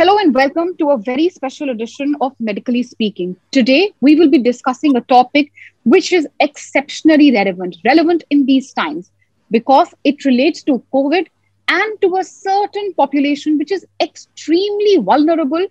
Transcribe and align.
Hello 0.00 0.16
and 0.16 0.34
welcome 0.34 0.74
to 0.78 0.92
a 0.92 0.96
very 0.96 1.28
special 1.28 1.68
edition 1.68 2.16
of 2.22 2.32
Medically 2.40 2.82
Speaking. 2.82 3.36
Today, 3.50 3.92
we 4.00 4.14
will 4.14 4.30
be 4.30 4.38
discussing 4.38 4.96
a 4.96 5.02
topic 5.02 5.52
which 5.84 6.10
is 6.10 6.26
exceptionally 6.40 7.30
relevant, 7.34 7.76
relevant 7.84 8.24
in 8.30 8.46
these 8.46 8.72
times 8.72 9.10
because 9.50 9.92
it 10.04 10.24
relates 10.24 10.62
to 10.62 10.82
COVID 10.94 11.26
and 11.68 12.00
to 12.00 12.16
a 12.16 12.24
certain 12.24 12.94
population 12.94 13.58
which 13.58 13.70
is 13.70 13.84
extremely 14.00 14.96
vulnerable 14.96 15.66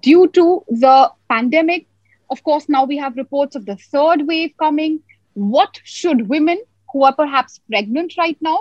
due 0.00 0.28
to 0.28 0.64
the 0.68 1.10
pandemic. 1.28 1.88
Of 2.30 2.44
course, 2.44 2.68
now 2.68 2.84
we 2.84 2.96
have 2.98 3.16
reports 3.16 3.56
of 3.56 3.66
the 3.66 3.74
third 3.74 4.28
wave 4.28 4.52
coming. 4.60 5.00
What 5.34 5.80
should 5.82 6.28
women 6.28 6.62
who 6.92 7.02
are 7.02 7.16
perhaps 7.16 7.58
pregnant 7.68 8.14
right 8.16 8.38
now, 8.40 8.60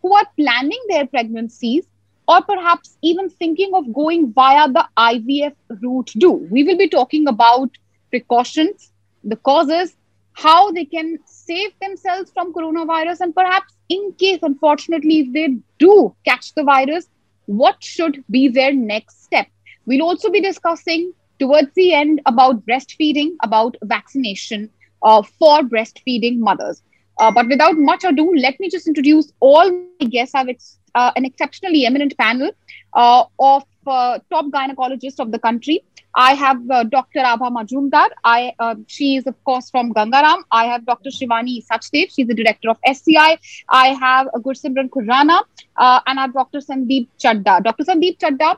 who 0.00 0.14
are 0.14 0.26
planning 0.34 0.80
their 0.88 1.06
pregnancies, 1.06 1.84
or 2.28 2.42
perhaps 2.42 2.96
even 3.02 3.28
thinking 3.28 3.72
of 3.74 3.92
going 3.92 4.32
via 4.32 4.68
the 4.68 4.86
IVF 4.96 5.54
route 5.82 6.10
do. 6.18 6.30
We 6.30 6.64
will 6.64 6.78
be 6.78 6.88
talking 6.88 7.26
about 7.28 7.70
precautions, 8.10 8.92
the 9.24 9.36
causes, 9.36 9.96
how 10.34 10.70
they 10.72 10.84
can 10.84 11.18
save 11.26 11.72
themselves 11.80 12.30
from 12.32 12.52
coronavirus, 12.52 13.20
and 13.20 13.34
perhaps 13.34 13.74
in 13.88 14.12
case, 14.18 14.38
unfortunately, 14.42 15.20
if 15.20 15.32
they 15.32 15.56
do 15.78 16.14
catch 16.24 16.54
the 16.54 16.64
virus, 16.64 17.06
what 17.46 17.82
should 17.82 18.24
be 18.30 18.48
their 18.48 18.72
next 18.72 19.24
step. 19.24 19.46
We'll 19.84 20.02
also 20.02 20.30
be 20.30 20.40
discussing 20.40 21.12
towards 21.38 21.72
the 21.74 21.92
end 21.92 22.20
about 22.26 22.64
breastfeeding, 22.64 23.32
about 23.42 23.76
vaccination 23.82 24.70
uh, 25.02 25.22
for 25.22 25.62
breastfeeding 25.62 26.38
mothers. 26.38 26.82
Uh, 27.18 27.30
but 27.30 27.46
without 27.48 27.76
much 27.76 28.04
ado, 28.04 28.34
let 28.36 28.58
me 28.58 28.68
just 28.68 28.86
introduce 28.86 29.32
all 29.40 29.70
my 29.70 30.06
guests. 30.06 30.34
I 30.34 30.38
have 30.38 30.48
uh, 30.94 31.12
an 31.16 31.24
exceptionally 31.24 31.86
eminent 31.86 32.16
panel 32.18 32.50
uh, 32.94 33.24
of 33.38 33.64
uh, 33.86 34.18
top 34.30 34.46
gynecologists 34.46 35.18
of 35.18 35.32
the 35.32 35.38
country. 35.38 35.82
I 36.14 36.34
have 36.34 36.58
uh, 36.70 36.84
Dr. 36.84 37.20
Abha 37.20 37.50
Majumdar. 37.50 38.08
I 38.22 38.52
uh, 38.58 38.74
she 38.86 39.16
is 39.16 39.26
of 39.26 39.42
course 39.44 39.70
from 39.70 39.94
Gangaram. 39.94 40.42
I 40.50 40.66
have 40.66 40.84
Dr. 40.84 41.08
Shivani 41.08 41.66
Sachdev. 41.66 42.12
She's 42.14 42.26
the 42.26 42.34
director 42.34 42.68
of 42.68 42.76
SCI. 42.84 43.38
I 43.70 43.88
have 43.88 44.28
uh, 44.28 44.38
Gursimran 44.38 44.90
Khurana 44.90 45.40
and 45.78 46.18
I 46.18 46.22
have 46.22 46.34
Dr. 46.34 46.58
Sandeep 46.58 47.08
Chadda. 47.18 47.62
Dr. 47.64 47.84
Sandeep 47.84 48.18
Chadda 48.18 48.56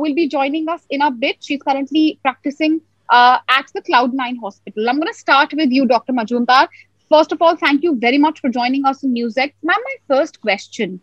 will 0.00 0.14
be 0.14 0.26
joining 0.28 0.66
us 0.68 0.86
in 0.88 1.02
a 1.02 1.10
bit. 1.10 1.36
She's 1.40 1.60
currently 1.60 2.18
practicing 2.22 2.80
at 3.12 3.66
the 3.74 3.82
Cloudnine 3.82 4.40
Hospital. 4.40 4.88
I'm 4.88 4.96
going 4.96 5.12
to 5.12 5.18
start 5.18 5.52
with 5.52 5.70
you, 5.70 5.86
Dr. 5.86 6.14
Majumdar. 6.14 6.68
First 7.08 7.32
of 7.32 7.42
all, 7.42 7.56
thank 7.56 7.82
you 7.82 7.96
very 7.96 8.18
much 8.18 8.40
for 8.40 8.48
joining 8.48 8.84
us 8.86 9.02
in 9.02 9.14
NewsX. 9.14 9.52
Ma'am, 9.62 9.76
my 9.84 9.96
first 10.08 10.40
question. 10.40 11.00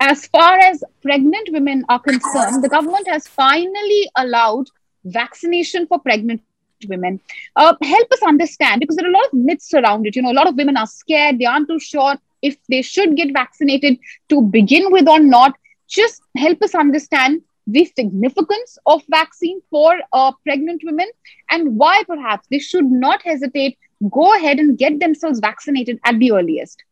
As 0.00 0.26
far 0.26 0.58
as 0.58 0.82
pregnant 1.02 1.48
women 1.52 1.84
are 1.88 1.98
concerned, 1.98 2.62
the 2.62 2.68
government 2.68 3.06
has 3.08 3.26
finally 3.26 4.08
allowed 4.16 4.66
vaccination 5.04 5.86
for 5.86 5.98
pregnant 5.98 6.40
women. 6.88 7.20
Uh, 7.56 7.74
help 7.82 8.12
us 8.12 8.22
understand 8.22 8.80
because 8.80 8.96
there 8.96 9.06
are 9.06 9.10
a 9.10 9.12
lot 9.12 9.26
of 9.26 9.34
myths 9.34 9.72
around 9.74 10.06
it. 10.06 10.16
You 10.16 10.22
know, 10.22 10.32
a 10.32 10.38
lot 10.40 10.48
of 10.48 10.56
women 10.56 10.76
are 10.76 10.86
scared, 10.86 11.38
they 11.38 11.44
aren't 11.44 11.68
too 11.68 11.80
sure 11.80 12.16
if 12.40 12.56
they 12.68 12.82
should 12.82 13.16
get 13.16 13.32
vaccinated 13.32 13.98
to 14.30 14.42
begin 14.42 14.90
with 14.90 15.08
or 15.08 15.20
not. 15.20 15.56
Just 15.88 16.22
help 16.36 16.62
us 16.62 16.74
understand 16.74 17.42
the 17.66 17.84
significance 17.84 18.78
of 18.86 19.02
vaccine 19.08 19.60
for 19.70 19.96
uh, 20.12 20.32
pregnant 20.44 20.82
women 20.84 21.08
and 21.50 21.76
why 21.76 22.02
perhaps 22.04 22.46
they 22.50 22.58
should 22.58 22.86
not 22.86 23.22
hesitate 23.22 23.78
go 24.10 24.36
ahead 24.36 24.58
and 24.58 24.78
get 24.78 25.00
themselves 25.00 25.40
vaccinated 25.40 26.00
at 26.04 26.18
the 26.18 26.32
earliest? 26.32 26.84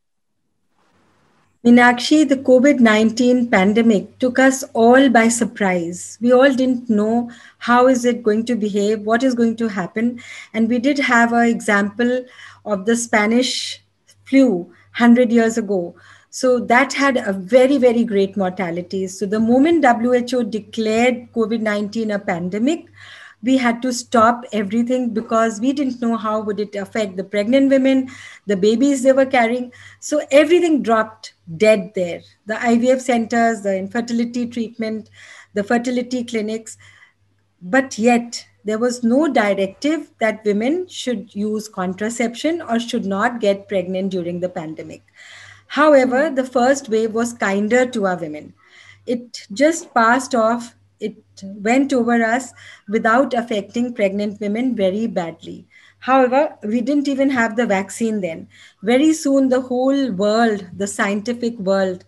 Meenakshi, 1.62 2.26
the 2.26 2.36
COVID 2.36 2.80
19 2.80 3.50
pandemic 3.50 4.18
took 4.18 4.38
us 4.38 4.64
all 4.72 5.10
by 5.10 5.28
surprise. 5.28 6.16
We 6.18 6.32
all 6.32 6.54
didn't 6.54 6.88
know 6.88 7.30
how 7.58 7.86
is 7.86 8.06
it 8.06 8.22
going 8.22 8.46
to 8.46 8.54
behave, 8.54 9.00
what 9.00 9.22
is 9.22 9.34
going 9.34 9.56
to 9.56 9.68
happen. 9.68 10.22
And 10.54 10.70
we 10.70 10.78
did 10.78 10.98
have 10.98 11.34
an 11.34 11.46
example 11.48 12.24
of 12.64 12.86
the 12.86 12.96
Spanish 12.96 13.82
flu 14.24 14.72
100 14.96 15.30
years 15.30 15.58
ago. 15.58 15.96
So 16.30 16.60
that 16.60 16.94
had 16.94 17.18
a 17.18 17.34
very, 17.34 17.76
very 17.76 18.04
great 18.04 18.38
mortality. 18.38 19.06
So 19.08 19.26
the 19.26 19.40
moment 19.40 19.84
WHO 19.84 20.44
declared 20.44 21.30
COVID 21.34 21.60
19 21.60 22.12
a 22.12 22.18
pandemic, 22.18 22.86
we 23.42 23.56
had 23.56 23.80
to 23.82 23.92
stop 23.92 24.44
everything 24.52 25.10
because 25.10 25.60
we 25.60 25.72
didn't 25.72 26.00
know 26.00 26.16
how 26.16 26.40
would 26.40 26.60
it 26.60 26.74
affect 26.76 27.16
the 27.16 27.24
pregnant 27.24 27.70
women 27.70 28.10
the 28.46 28.56
babies 28.56 29.02
they 29.02 29.12
were 29.12 29.26
carrying. 29.26 29.72
So 29.98 30.22
everything 30.30 30.82
dropped 30.82 31.34
dead 31.56 31.92
there. 31.94 32.20
The 32.46 32.54
ivf 32.54 33.00
centers 33.00 33.62
the 33.62 33.76
infertility 33.76 34.46
treatment 34.46 35.10
the 35.54 35.64
fertility 35.64 36.24
clinics. 36.24 36.76
But 37.62 37.98
yet 37.98 38.46
there 38.64 38.78
was 38.78 39.02
no 39.02 39.32
directive 39.32 40.10
that 40.18 40.44
women 40.44 40.86
should 40.86 41.34
use 41.34 41.68
contraception 41.68 42.60
or 42.62 42.78
should 42.78 43.06
not 43.06 43.40
get 43.40 43.68
pregnant 43.68 44.10
during 44.10 44.40
the 44.40 44.48
pandemic. 44.48 45.02
However 45.66 46.28
hmm. 46.28 46.34
the 46.34 46.44
first 46.44 46.88
wave 46.88 47.14
was 47.14 47.32
kinder 47.32 47.86
to 47.86 48.06
our 48.06 48.16
women. 48.16 48.54
It 49.06 49.46
just 49.52 49.94
passed 49.94 50.34
off 50.34 50.74
it 51.00 51.16
went 51.42 51.92
over 51.92 52.22
us 52.22 52.52
without 52.88 53.34
affecting 53.34 53.94
pregnant 53.94 54.40
women 54.40 54.76
very 54.76 55.06
badly. 55.06 55.66
However, 55.98 56.56
we 56.62 56.80
didn't 56.80 57.08
even 57.08 57.30
have 57.30 57.56
the 57.56 57.66
vaccine 57.66 58.20
then. 58.20 58.48
Very 58.82 59.12
soon, 59.12 59.48
the 59.48 59.60
whole 59.60 60.12
world, 60.12 60.66
the 60.76 60.86
scientific 60.86 61.58
world, 61.58 62.04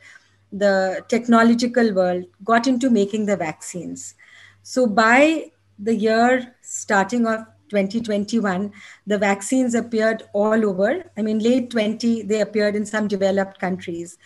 the 0.53 1.05
technological 1.09 1.93
world 1.95 2.25
got 2.45 2.67
into 2.67 2.91
making 2.91 3.27
the 3.27 3.37
vaccines. 3.37 4.15
So, 4.63 4.87
by 4.87 5.51
the 5.79 5.95
year 5.95 6.55
starting 6.63 7.27
of 7.27 7.41
2021, 7.71 8.73
the 9.07 9.19
vaccines 9.19 9.75
appeared 9.75 10.23
all 10.33 10.65
over. 10.67 11.11
I 11.17 11.23
mean, 11.23 11.39
late 11.39 11.71
20, 11.71 12.23
they 12.23 12.41
appeared 12.41 12.77
in 12.77 12.87
some 12.87 13.09
developed 13.09 13.59
countries. 13.59 14.19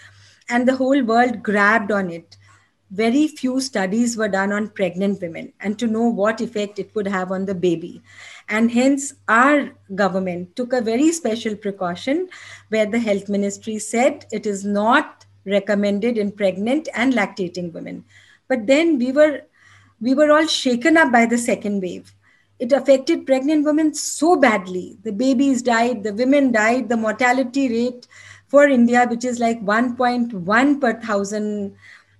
And 0.48 0.66
the 0.66 0.76
whole 0.76 1.02
world 1.02 1.42
grabbed 1.42 1.90
on 1.90 2.10
it 2.10 2.36
very 2.90 3.26
few 3.26 3.60
studies 3.60 4.16
were 4.16 4.28
done 4.28 4.52
on 4.52 4.68
pregnant 4.68 5.20
women 5.20 5.52
and 5.60 5.78
to 5.78 5.86
know 5.86 6.08
what 6.08 6.40
effect 6.40 6.78
it 6.78 6.94
would 6.94 7.06
have 7.06 7.32
on 7.32 7.44
the 7.44 7.54
baby. 7.54 8.02
And 8.48 8.70
hence, 8.70 9.14
our 9.28 9.70
government 9.94 10.54
took 10.54 10.72
a 10.72 10.80
very 10.80 11.10
special 11.12 11.56
precaution 11.56 12.28
where 12.68 12.86
the 12.86 13.00
health 13.00 13.28
ministry 13.28 13.78
said 13.78 14.26
it 14.30 14.46
is 14.46 14.64
not 14.64 15.24
recommended 15.44 16.16
in 16.18 16.32
pregnant 16.32 16.88
and 16.94 17.12
lactating 17.12 17.72
women. 17.72 18.04
But 18.48 18.66
then 18.66 18.98
we 18.98 19.12
were 19.12 19.42
we 20.00 20.14
were 20.14 20.30
all 20.30 20.46
shaken 20.46 20.96
up 20.96 21.10
by 21.10 21.26
the 21.26 21.38
second 21.38 21.80
wave. 21.80 22.12
It 22.58 22.72
affected 22.72 23.26
pregnant 23.26 23.64
women 23.64 23.94
so 23.94 24.36
badly. 24.36 24.98
The 25.02 25.12
babies 25.12 25.62
died, 25.62 26.02
the 26.02 26.12
women 26.12 26.52
died, 26.52 26.88
the 26.88 26.96
mortality 26.96 27.68
rate 27.68 28.06
for 28.46 28.66
India, 28.66 29.06
which 29.08 29.24
is 29.24 29.38
like 29.40 29.60
1.1 29.62 30.80
per 30.80 31.00
thousand 31.00 31.74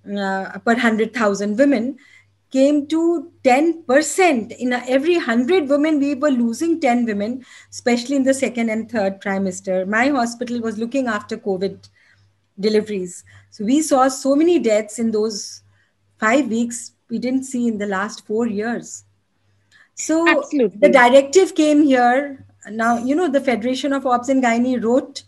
uh, 0.08 0.58
per 0.58 0.74
100,000 0.74 1.56
women 1.56 1.98
came 2.50 2.86
to 2.86 3.30
10%. 3.44 4.56
In 4.56 4.72
every 4.72 5.16
100 5.16 5.68
women, 5.68 5.98
we 5.98 6.14
were 6.14 6.30
losing 6.30 6.80
10 6.80 7.04
women, 7.04 7.44
especially 7.70 8.16
in 8.16 8.22
the 8.22 8.34
second 8.34 8.70
and 8.70 8.90
third 8.90 9.20
trimester. 9.20 9.86
My 9.86 10.08
hospital 10.08 10.60
was 10.60 10.78
looking 10.78 11.06
after 11.06 11.36
COVID 11.36 11.88
deliveries. 12.58 13.24
So 13.50 13.64
we 13.64 13.82
saw 13.82 14.08
so 14.08 14.36
many 14.36 14.58
deaths 14.58 14.98
in 14.98 15.10
those 15.10 15.62
five 16.18 16.48
weeks 16.48 16.92
we 17.08 17.18
didn't 17.18 17.44
see 17.44 17.68
in 17.68 17.78
the 17.78 17.86
last 17.86 18.26
four 18.26 18.46
years. 18.46 19.04
So 19.94 20.28
Absolutely. 20.28 20.78
the 20.80 20.88
directive 20.88 21.54
came 21.54 21.82
here. 21.82 22.44
Now, 22.68 22.98
you 22.98 23.14
know, 23.14 23.28
the 23.28 23.40
Federation 23.40 23.92
of 23.92 24.06
Obs 24.06 24.28
and 24.28 24.42
Gynae 24.42 24.82
wrote 24.82 25.22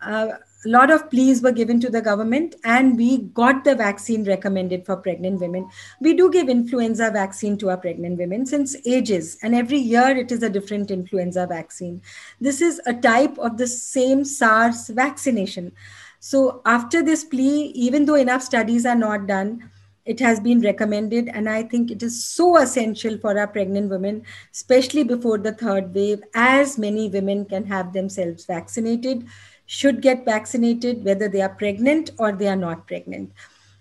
uh, 0.00 0.32
a 0.64 0.68
lot 0.68 0.90
of 0.90 1.10
pleas 1.10 1.42
were 1.42 1.52
given 1.52 1.80
to 1.80 1.90
the 1.90 2.00
government 2.00 2.54
and 2.64 2.96
we 2.96 3.18
got 3.18 3.64
the 3.64 3.74
vaccine 3.74 4.24
recommended 4.24 4.86
for 4.86 4.96
pregnant 4.96 5.40
women. 5.40 5.68
We 6.00 6.14
do 6.14 6.30
give 6.30 6.48
influenza 6.48 7.10
vaccine 7.10 7.58
to 7.58 7.70
our 7.70 7.76
pregnant 7.76 8.18
women 8.18 8.46
since 8.46 8.76
ages 8.86 9.38
and 9.42 9.54
every 9.54 9.78
year 9.78 10.16
it 10.16 10.30
is 10.30 10.42
a 10.42 10.50
different 10.50 10.90
influenza 10.90 11.46
vaccine. 11.46 12.00
This 12.40 12.60
is 12.60 12.80
a 12.86 12.94
type 12.94 13.36
of 13.38 13.56
the 13.56 13.66
same 13.66 14.24
sars 14.24 14.88
vaccination. 14.88 15.72
So 16.20 16.62
after 16.64 17.02
this 17.02 17.24
plea 17.24 17.72
even 17.74 18.04
though 18.04 18.14
enough 18.14 18.42
studies 18.42 18.86
are 18.86 18.96
not 18.96 19.26
done 19.26 19.70
it 20.04 20.18
has 20.18 20.40
been 20.40 20.60
recommended 20.60 21.28
and 21.28 21.48
i 21.48 21.62
think 21.62 21.90
it 21.90 22.02
is 22.02 22.24
so 22.24 22.56
essential 22.56 23.16
for 23.18 23.38
our 23.38 23.46
pregnant 23.46 23.88
women 23.88 24.20
especially 24.52 25.04
before 25.04 25.38
the 25.38 25.52
third 25.52 25.94
wave 25.94 26.20
as 26.34 26.76
many 26.76 27.08
women 27.08 27.44
can 27.44 27.64
have 27.64 27.92
themselves 27.92 28.44
vaccinated 28.44 29.24
should 29.72 30.02
get 30.02 30.26
vaccinated 30.26 31.02
whether 31.02 31.28
they 31.28 31.40
are 31.40 31.54
pregnant 31.60 32.10
or 32.18 32.30
they 32.30 32.46
are 32.46 32.62
not 32.62 32.86
pregnant. 32.86 33.32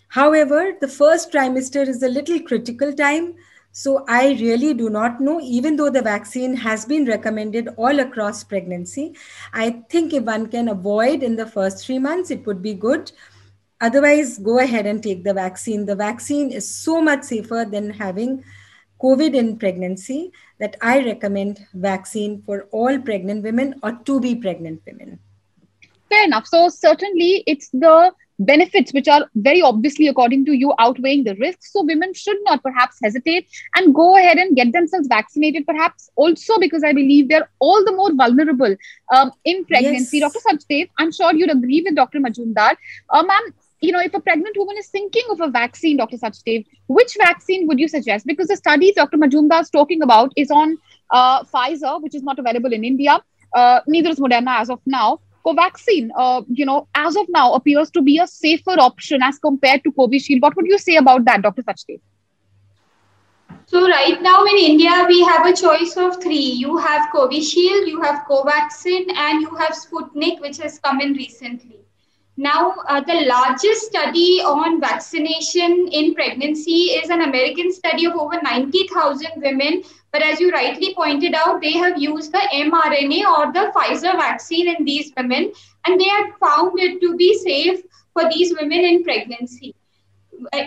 However, 0.08 0.72
the 0.80 0.88
first 0.88 1.34
trimester 1.34 1.86
is 1.86 2.02
a 2.02 2.08
little 2.08 2.40
critical 2.40 2.94
time. 2.94 3.36
So 3.74 4.06
I 4.08 4.38
really 4.40 4.74
do 4.74 4.90
not 4.90 5.20
know, 5.20 5.42
even 5.42 5.76
though 5.76 5.90
the 5.90 6.02
vaccine 6.02 6.56
has 6.56 6.86
been 6.86 7.06
recommended 7.06 7.68
all 7.76 8.00
across 8.00 8.42
pregnancy. 8.42 9.18
I 9.52 9.84
think 9.90 10.14
if 10.14 10.24
one 10.24 10.48
can 10.48 10.70
avoid 10.70 11.24
in 11.24 11.36
the 11.36 11.46
first 11.46 11.86
three 11.86 12.00
months, 12.00 12.32
it 12.32 12.46
would 12.46 12.62
be 12.62 12.74
good. 12.74 13.12
Otherwise, 13.82 14.38
go 14.38 14.60
ahead 14.60 14.86
and 14.86 15.04
take 15.04 15.26
the 15.26 15.34
vaccine. 15.34 15.86
The 15.86 15.96
vaccine 15.96 16.52
is 16.52 16.74
so 16.74 17.02
much 17.02 17.24
safer 17.24 17.66
than 17.70 17.90
having 17.90 18.46
COVID 19.02 19.36
in 19.36 19.58
pregnancy 19.58 20.32
that 20.60 20.78
I 20.82 21.04
recommend 21.04 21.68
vaccine 21.74 22.44
for 22.46 22.70
all 22.72 22.98
pregnant 23.00 23.44
women 23.44 23.76
or 23.84 23.92
to 24.06 24.22
be 24.22 24.36
pregnant 24.36 24.82
women. 24.86 25.20
Fair 26.12 26.26
enough. 26.26 26.48
So 26.48 26.70
certainly 26.70 27.44
it's 27.48 27.70
the 27.70 28.12
benefits 28.46 28.92
which 28.94 29.08
are 29.08 29.30
very 29.36 29.62
obviously 29.62 30.08
according 30.08 30.46
to 30.46 30.54
you 30.54 30.74
outweighing 30.80 31.24
the 31.24 31.36
risks 31.36 31.72
so 31.72 31.84
women 31.84 32.14
should 32.14 32.38
not 32.44 32.64
perhaps 32.64 32.98
hesitate 33.04 33.48
and 33.76 33.94
go 33.94 34.18
ahead 34.18 34.38
and 34.38 34.56
get 34.56 34.72
themselves 34.74 35.08
vaccinated 35.08 35.66
perhaps 35.68 36.10
also 36.16 36.58
because 36.58 36.84
i 36.84 36.92
believe 36.92 37.30
they're 37.30 37.50
all 37.60 37.86
the 37.86 37.92
more 37.92 38.12
vulnerable 38.14 38.76
um, 39.14 39.32
in 39.46 39.64
pregnancy 39.66 40.18
yes. 40.18 40.34
dr 40.34 40.44
sachdev 40.48 40.90
i'm 40.98 41.12
sure 41.12 41.34
you'd 41.36 41.52
agree 41.52 41.82
with 41.86 41.96
dr 41.96 42.20
majumdar 42.20 42.76
uh, 43.12 43.22
ma'am 43.22 43.54
you 43.82 43.92
know, 43.92 44.00
if 44.00 44.14
a 44.14 44.20
pregnant 44.20 44.56
woman 44.58 44.78
is 44.78 44.88
thinking 44.90 45.24
of 45.32 45.42
a 45.42 45.48
vaccine, 45.50 45.98
Dr. 45.98 46.18
Sachdev, 46.18 46.66
which 46.88 47.18
vaccine 47.18 47.68
would 47.68 47.80
you 47.80 47.88
suggest? 47.88 48.28
Because 48.28 48.48
the 48.48 48.56
studies 48.56 48.94
Dr. 48.96 49.18
Majumdar 49.18 49.62
is 49.62 49.72
talking 49.72 50.04
about 50.04 50.32
is 50.38 50.52
on 50.52 50.78
uh, 51.10 51.44
Pfizer, 51.46 52.00
which 52.02 52.14
is 52.14 52.22
not 52.22 52.38
available 52.38 52.72
in 52.72 52.84
India. 52.84 53.20
Uh, 53.56 53.80
neither 53.88 54.12
is 54.12 54.20
Moderna 54.20 54.60
as 54.60 54.70
of 54.70 54.80
now. 54.86 55.20
Covaxin, 55.46 56.10
uh, 56.16 56.42
you 56.48 56.66
know, 56.66 56.88
as 56.96 57.16
of 57.16 57.26
now 57.30 57.54
appears 57.54 57.90
to 57.92 58.02
be 58.02 58.20
a 58.20 58.28
safer 58.28 58.80
option 58.80 59.22
as 59.24 59.40
compared 59.40 59.84
to 59.84 59.92
Covishield. 59.92 60.42
What 60.42 60.56
would 60.56 60.68
you 60.68 60.78
say 60.78 60.98
about 60.98 61.26
that, 61.26 61.42
Dr. 61.42 61.64
Sachdev? 61.64 62.00
So 63.66 63.88
right 63.88 64.22
now 64.22 64.44
in 64.44 64.58
India, 64.58 65.06
we 65.08 65.24
have 65.24 65.46
a 65.46 65.56
choice 65.56 65.96
of 65.98 66.22
three. 66.22 66.36
You 66.36 66.78
have 66.78 67.10
Covishield, 67.14 67.88
you 67.88 68.02
have 68.02 68.26
Covaxin, 68.30 69.10
and 69.16 69.42
you 69.42 69.56
have 69.56 69.74
Sputnik, 69.74 70.42
which 70.42 70.58
has 70.58 70.80
come 70.80 71.00
in 71.00 71.14
recently. 71.14 71.80
Now, 72.38 72.74
uh, 72.88 73.02
the 73.02 73.26
largest 73.28 73.84
study 73.84 74.42
on 74.42 74.80
vaccination 74.80 75.88
in 75.92 76.16
pregnancy 76.16 76.92
is 77.00 77.10
an 77.10 77.22
American 77.22 77.72
study 77.72 78.06
of 78.06 78.16
over 78.16 78.42
90,000 78.42 79.28
women. 79.38 79.84
But 80.12 80.24
as 80.24 80.40
you 80.40 80.52
rightly 80.52 80.94
pointed 80.94 81.34
out, 81.34 81.62
they 81.62 81.72
have 81.74 81.98
used 81.98 82.32
the 82.34 82.42
mRNA 82.54 83.24
or 83.26 83.54
the 83.54 83.72
Pfizer 83.74 84.14
vaccine 84.14 84.68
in 84.68 84.84
these 84.84 85.12
women, 85.16 85.54
and 85.86 86.00
they 86.00 86.10
have 86.10 86.36
found 86.38 86.78
it 86.80 87.00
to 87.02 87.16
be 87.16 87.38
safe 87.38 87.82
for 88.14 88.30
these 88.30 88.54
women 88.60 88.80
in 88.80 89.04
pregnancy. 89.04 89.74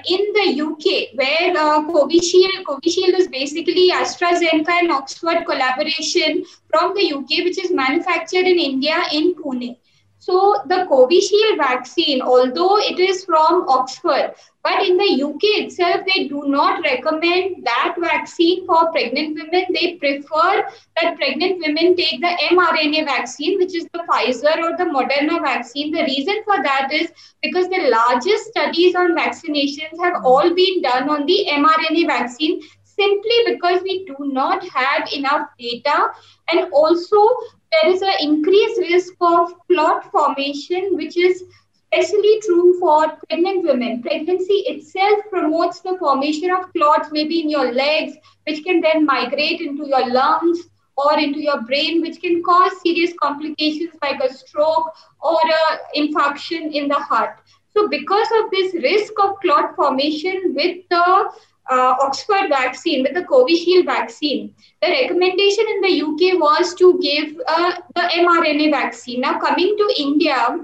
In 0.06 0.32
the 0.34 0.60
UK, 0.62 1.16
where 1.16 1.50
uh, 1.56 1.82
Covishield, 1.82 2.64
Covishield 2.64 3.18
is 3.18 3.28
basically 3.28 3.90
AstraZeneca 3.90 4.68
and 4.68 4.92
Oxford 4.92 5.44
collaboration 5.44 6.44
from 6.70 6.94
the 6.94 7.12
UK, 7.12 7.44
which 7.44 7.58
is 7.58 7.72
manufactured 7.72 8.46
in 8.46 8.58
India 8.58 9.02
in 9.12 9.34
Pune. 9.34 9.76
So 10.24 10.62
the 10.66 10.86
Covishield 10.90 11.58
vaccine, 11.58 12.22
although 12.22 12.78
it 12.78 12.98
is 12.98 13.26
from 13.26 13.68
Oxford, 13.68 14.32
but 14.62 14.82
in 14.82 14.96
the 14.96 15.22
UK 15.22 15.42
itself, 15.64 16.06
they 16.06 16.28
do 16.28 16.44
not 16.46 16.82
recommend 16.82 17.66
that 17.66 17.96
vaccine 17.98 18.64
for 18.64 18.90
pregnant 18.90 19.38
women. 19.38 19.66
They 19.74 19.96
prefer 19.96 20.66
that 20.96 21.16
pregnant 21.16 21.58
women 21.58 21.94
take 21.94 22.22
the 22.22 22.32
mRNA 22.52 23.04
vaccine, 23.04 23.58
which 23.58 23.74
is 23.76 23.86
the 23.92 24.04
Pfizer 24.08 24.56
or 24.62 24.78
the 24.78 24.88
Moderna 24.96 25.42
vaccine. 25.42 25.92
The 25.92 26.04
reason 26.04 26.42
for 26.46 26.56
that 26.62 26.88
is 26.90 27.12
because 27.42 27.68
the 27.68 27.90
largest 27.90 28.46
studies 28.46 28.94
on 28.94 29.14
vaccinations 29.14 30.02
have 30.02 30.24
all 30.24 30.54
been 30.54 30.80
done 30.80 31.10
on 31.10 31.26
the 31.26 31.48
mRNA 31.50 32.06
vaccine 32.06 32.62
simply 32.84 33.38
because 33.46 33.82
we 33.82 34.06
do 34.06 34.16
not 34.20 34.66
have 34.68 35.12
enough 35.12 35.48
data 35.58 36.12
and 36.48 36.72
also 36.72 37.18
there 37.82 37.92
is 37.92 38.02
an 38.02 38.14
increased 38.20 38.78
risk 38.78 39.14
of 39.20 39.52
clot 39.68 40.10
formation, 40.10 40.96
which 40.96 41.16
is 41.16 41.44
especially 41.92 42.40
true 42.44 42.78
for 42.80 43.16
pregnant 43.28 43.64
women. 43.64 44.02
Pregnancy 44.02 44.64
itself 44.66 45.20
promotes 45.30 45.80
the 45.80 45.96
formation 45.98 46.50
of 46.50 46.72
clots, 46.72 47.08
maybe 47.12 47.40
in 47.40 47.48
your 47.48 47.72
legs, 47.72 48.14
which 48.46 48.64
can 48.64 48.80
then 48.80 49.04
migrate 49.06 49.60
into 49.60 49.86
your 49.86 50.12
lungs 50.12 50.60
or 50.96 51.18
into 51.18 51.40
your 51.40 51.62
brain, 51.62 52.00
which 52.02 52.20
can 52.20 52.42
cause 52.42 52.72
serious 52.82 53.12
complications 53.20 53.94
like 54.02 54.20
a 54.22 54.32
stroke 54.32 54.92
or 55.20 55.38
an 55.44 55.78
infarction 55.96 56.72
in 56.72 56.88
the 56.88 56.94
heart. 56.94 57.38
So, 57.72 57.88
because 57.88 58.28
of 58.38 58.50
this 58.50 58.74
risk 58.74 59.12
of 59.20 59.40
clot 59.40 59.74
formation 59.74 60.54
with 60.54 60.78
the 60.90 61.32
uh, 61.70 61.94
Oxford 62.00 62.48
vaccine, 62.48 63.02
with 63.02 63.14
the 63.14 63.22
Covishield 63.22 63.86
vaccine, 63.86 64.54
the 64.82 64.88
recommendation 64.88 65.64
in 65.68 65.80
the 65.80 66.02
UK 66.02 66.40
was 66.40 66.74
to 66.74 66.98
give 67.00 67.36
uh, 67.48 67.72
the 67.94 68.02
mRNA 68.02 68.70
vaccine. 68.70 69.20
Now, 69.20 69.38
coming 69.38 69.76
to 69.76 69.94
India, 69.98 70.58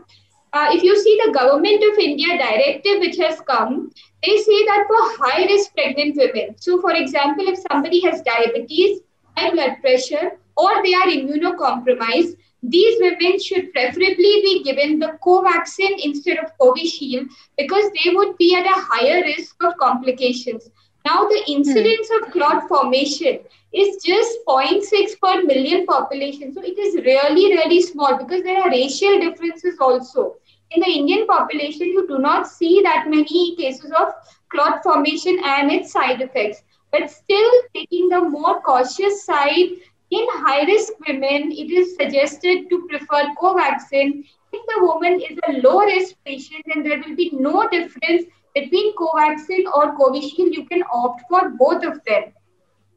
uh, 0.52 0.68
if 0.72 0.82
you 0.82 0.98
see 1.00 1.20
the 1.24 1.32
government 1.32 1.82
of 1.82 1.98
India 1.98 2.36
directive 2.36 3.00
which 3.00 3.16
has 3.16 3.40
come, 3.40 3.90
they 4.22 4.36
say 4.36 4.64
that 4.66 4.84
for 4.88 5.24
high 5.24 5.44
risk 5.44 5.72
pregnant 5.74 6.16
women, 6.16 6.56
so 6.58 6.80
for 6.80 6.92
example, 6.92 7.48
if 7.48 7.58
somebody 7.70 8.00
has 8.00 8.20
diabetes, 8.22 9.00
high 9.36 9.50
blood 9.50 9.76
pressure, 9.80 10.38
or 10.56 10.82
they 10.82 10.92
are 10.92 11.06
immunocompromised, 11.06 12.36
these 12.62 13.00
women 13.00 13.40
should 13.40 13.72
preferably 13.72 14.42
be 14.44 14.62
given 14.62 14.98
the 14.98 15.18
Covaxin 15.24 15.98
instead 16.04 16.38
of 16.38 16.52
Covishield 16.58 17.28
because 17.56 17.90
they 17.92 18.14
would 18.14 18.36
be 18.36 18.54
at 18.54 18.66
a 18.66 18.80
higher 18.80 19.22
risk 19.22 19.62
of 19.62 19.78
complications. 19.78 20.68
Now, 21.06 21.28
the 21.28 21.42
incidence 21.48 22.08
hmm. 22.10 22.24
of 22.24 22.30
clot 22.32 22.68
formation 22.68 23.40
is 23.72 24.02
just 24.04 24.38
0.6 24.46 25.20
per 25.22 25.42
million 25.42 25.86
population. 25.86 26.52
So, 26.52 26.62
it 26.62 26.78
is 26.78 26.94
really, 26.96 27.56
really 27.56 27.82
small 27.82 28.18
because 28.18 28.42
there 28.42 28.62
are 28.62 28.70
racial 28.70 29.20
differences 29.20 29.76
also. 29.80 30.36
In 30.72 30.80
the 30.80 30.90
Indian 30.90 31.26
population, 31.26 31.88
you 31.88 32.06
do 32.06 32.18
not 32.18 32.46
see 32.46 32.80
that 32.82 33.08
many 33.08 33.56
cases 33.56 33.90
of 33.90 34.12
clot 34.50 34.82
formation 34.82 35.40
and 35.44 35.70
its 35.70 35.92
side 35.92 36.20
effects. 36.20 36.62
But 36.92 37.10
still, 37.10 37.50
taking 37.74 38.08
the 38.08 38.20
more 38.20 38.60
cautious 38.62 39.24
side, 39.24 39.70
in 40.10 40.26
high 40.30 40.64
risk 40.64 40.92
women, 41.06 41.52
it 41.52 41.70
is 41.70 41.94
suggested 41.94 42.68
to 42.68 42.86
prefer 42.88 43.32
Covaxin. 43.40 44.24
If 44.52 44.66
the 44.66 44.84
woman 44.84 45.20
is 45.20 45.38
a 45.48 45.52
low 45.60 45.80
risk 45.84 46.16
patient, 46.24 46.64
then 46.66 46.82
there 46.82 46.98
will 46.98 47.14
be 47.14 47.30
no 47.32 47.68
difference 47.68 48.24
between 48.54 48.94
Covaxin 48.96 49.64
or 49.74 49.96
Covishield, 49.96 50.52
you 50.52 50.66
can 50.66 50.82
opt 50.92 51.22
for 51.28 51.50
both 51.50 51.84
of 51.84 52.02
them. 52.04 52.32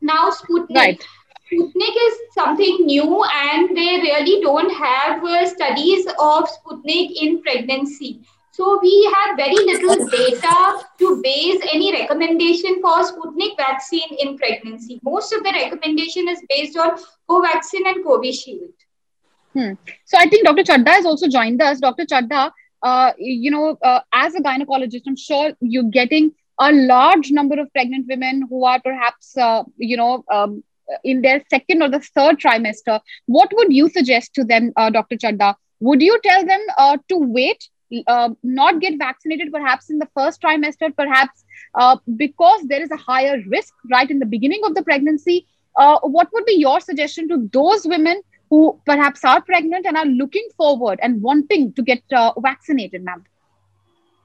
Now, 0.02 0.30
Sputnik. 0.30 0.76
Right. 0.76 1.08
Sputnik 1.52 1.96
is 2.08 2.14
something 2.34 2.86
new, 2.86 3.24
and 3.24 3.70
they 3.78 4.00
really 4.02 4.42
don't 4.42 4.72
have 4.72 5.24
uh, 5.24 5.46
studies 5.48 6.06
of 6.20 6.50
Sputnik 6.50 7.12
in 7.22 7.42
pregnancy. 7.42 8.22
So 8.52 8.80
we 8.84 9.12
have 9.16 9.36
very 9.36 9.56
little 9.56 10.06
data 10.08 10.86
to 11.00 11.22
base 11.24 11.60
any 11.74 11.92
recommendation 11.92 12.82
for 12.82 13.00
Sputnik 13.02 13.58
vaccine 13.58 14.16
in 14.20 14.38
pregnancy. 14.38 15.00
Most 15.04 15.34
of 15.34 15.44
the 15.44 15.52
recommendation 15.52 16.30
is 16.30 16.40
based 16.48 16.78
on 16.78 17.00
Covaxin 17.28 17.88
and 17.88 18.06
Covishield. 18.06 18.74
Hmm. 19.54 19.74
So 20.06 20.18
I 20.19 20.28
think 20.28 20.45
Dr. 20.45 20.64
Chadda 20.64 20.88
has 20.90 21.06
also 21.06 21.28
joined 21.28 21.62
us. 21.64 21.80
Dr. 21.80 22.06
Chadda, 22.06 22.52
uh, 22.83 23.13
you 23.18 23.49
know, 23.49 23.78
uh, 23.81 24.02
as 24.13 24.35
a 24.35 24.42
gynecologist, 24.42 25.04
I'm 25.07 25.16
sure 25.16 25.54
you're 25.61 25.90
getting 25.90 26.33
a 26.59 26.71
large 26.71 27.31
number 27.31 27.59
of 27.59 27.71
pregnant 27.71 28.07
women 28.07 28.44
who 28.49 28.66
are 28.66 28.80
perhaps, 28.81 29.37
uh, 29.37 29.63
you 29.78 29.95
know, 29.95 30.23
um, 30.31 30.63
in 31.04 31.21
their 31.21 31.42
second 31.49 31.81
or 31.81 31.90
the 31.90 32.02
third 32.02 32.40
trimester. 32.40 32.99
What 33.25 33.52
would 33.56 33.73
you 33.73 33.90
suggest 33.90 34.33
to 34.35 34.44
them, 34.44 34.73
uh, 34.75 34.90
Dr. 34.90 35.16
Chadda? 35.16 35.56
Would 35.80 36.02
you 36.02 36.19
tell 36.23 36.45
them 36.45 36.59
uh, 36.78 36.97
to 37.09 37.18
wait, 37.18 37.69
not 38.44 38.81
get 38.81 38.97
vaccinated 38.97 39.52
perhaps 39.52 39.90
in 39.90 39.97
the 39.97 40.07
first 40.13 40.42
trimester, 40.42 40.95
perhaps 40.95 41.44
because 42.18 42.63
there 42.68 42.81
is 42.81 42.92
a 42.92 42.97
higher 42.97 43.42
risk 43.47 43.73
right 43.92 44.09
in 44.09 44.19
the 44.19 44.25
beginning 44.25 44.61
of 44.66 44.75
the 44.75 44.83
pregnancy? 44.83 45.47
what 45.75 46.28
would 46.33 46.45
be 46.45 46.54
your 46.54 46.80
suggestion 46.80 47.28
to 47.30 47.49
those 47.52 47.87
women 47.87 48.21
who 48.54 48.80
perhaps 48.86 49.24
are 49.24 49.42
pregnant 49.42 49.88
and 49.88 49.98
are 49.98 50.06
looking 50.06 50.48
forward 50.56 51.00
and 51.02 51.24
wanting 51.24 51.74
to 51.74 51.81
get 51.81 52.04
uh, 52.16 52.31
vaccinated, 52.40 53.04
ma'am? 53.04 53.24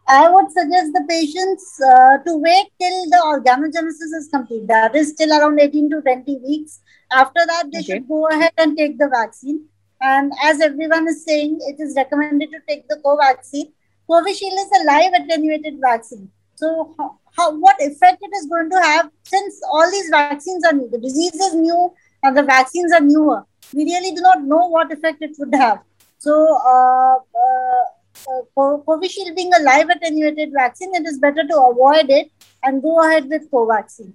I 0.07 0.29
would 0.29 0.51
suggest 0.51 0.93
the 0.93 1.05
patients 1.09 1.81
uh, 1.81 2.19
to 2.27 2.37
wait 2.37 2.67
till 2.79 2.99
the 3.13 3.23
organogenesis 3.33 4.13
is 4.19 4.29
complete. 4.31 4.67
That 4.67 4.95
is 4.95 5.13
still 5.13 5.33
around 5.33 5.59
18 5.59 5.89
to 5.93 6.03
20 6.03 6.37
weeks. 6.47 6.81
After 7.11 7.41
that, 7.47 7.71
they 7.73 7.79
okay. 7.79 7.87
should 7.87 8.09
go 8.09 8.27
ahead 8.29 8.53
and 8.59 8.77
take 8.77 8.99
the 8.99 9.09
vaccine. 9.09 9.65
And 10.03 10.31
as 10.43 10.61
everyone 10.61 11.09
is 11.09 11.25
saying, 11.25 11.59
it 11.63 11.81
is 11.81 11.95
recommended 11.97 12.51
to 12.51 12.61
take 12.69 12.87
the 12.89 13.01
Covaxin. 13.03 13.73
Covishield 14.11 14.59
is 14.65 14.71
a 14.81 14.85
live 14.85 15.15
attenuated 15.15 15.81
vaccine. 15.81 16.31
So, 16.57 16.95
how, 16.99 17.19
how, 17.35 17.57
what 17.57 17.77
effect 17.81 18.19
it 18.21 18.37
is 18.37 18.47
going 18.47 18.69
to 18.71 18.83
have 18.83 19.11
since 19.23 19.59
all 19.73 19.91
these 19.91 20.11
vaccines 20.11 20.67
are 20.67 20.75
new? 20.75 20.91
The 20.91 20.99
disease 20.99 21.35
is 21.35 21.55
new 21.55 21.95
and 22.23 22.37
the 22.37 22.43
vaccines 22.43 22.93
are 22.93 23.01
newer 23.01 23.45
we 23.75 23.85
really 23.85 24.15
do 24.15 24.21
not 24.21 24.43
know 24.43 24.69
what 24.69 24.93
effect 24.93 25.23
it 25.23 25.37
would 25.39 25.55
have. 25.55 25.81
So, 26.19 26.33
uh, 26.33 27.17
uh, 27.17 27.85
uh, 28.29 28.43
Covishield 28.57 29.37
being 29.37 29.53
a 29.55 29.63
live 29.63 29.89
attenuated 29.89 30.53
vaccine, 30.53 30.95
it 30.95 31.07
is 31.07 31.19
better 31.19 31.47
to 31.47 31.63
avoid 31.71 32.11
it 32.11 32.31
and 32.63 32.83
go 32.83 33.07
ahead 33.07 33.29
with 33.29 33.51
Covaxin. 33.51 34.13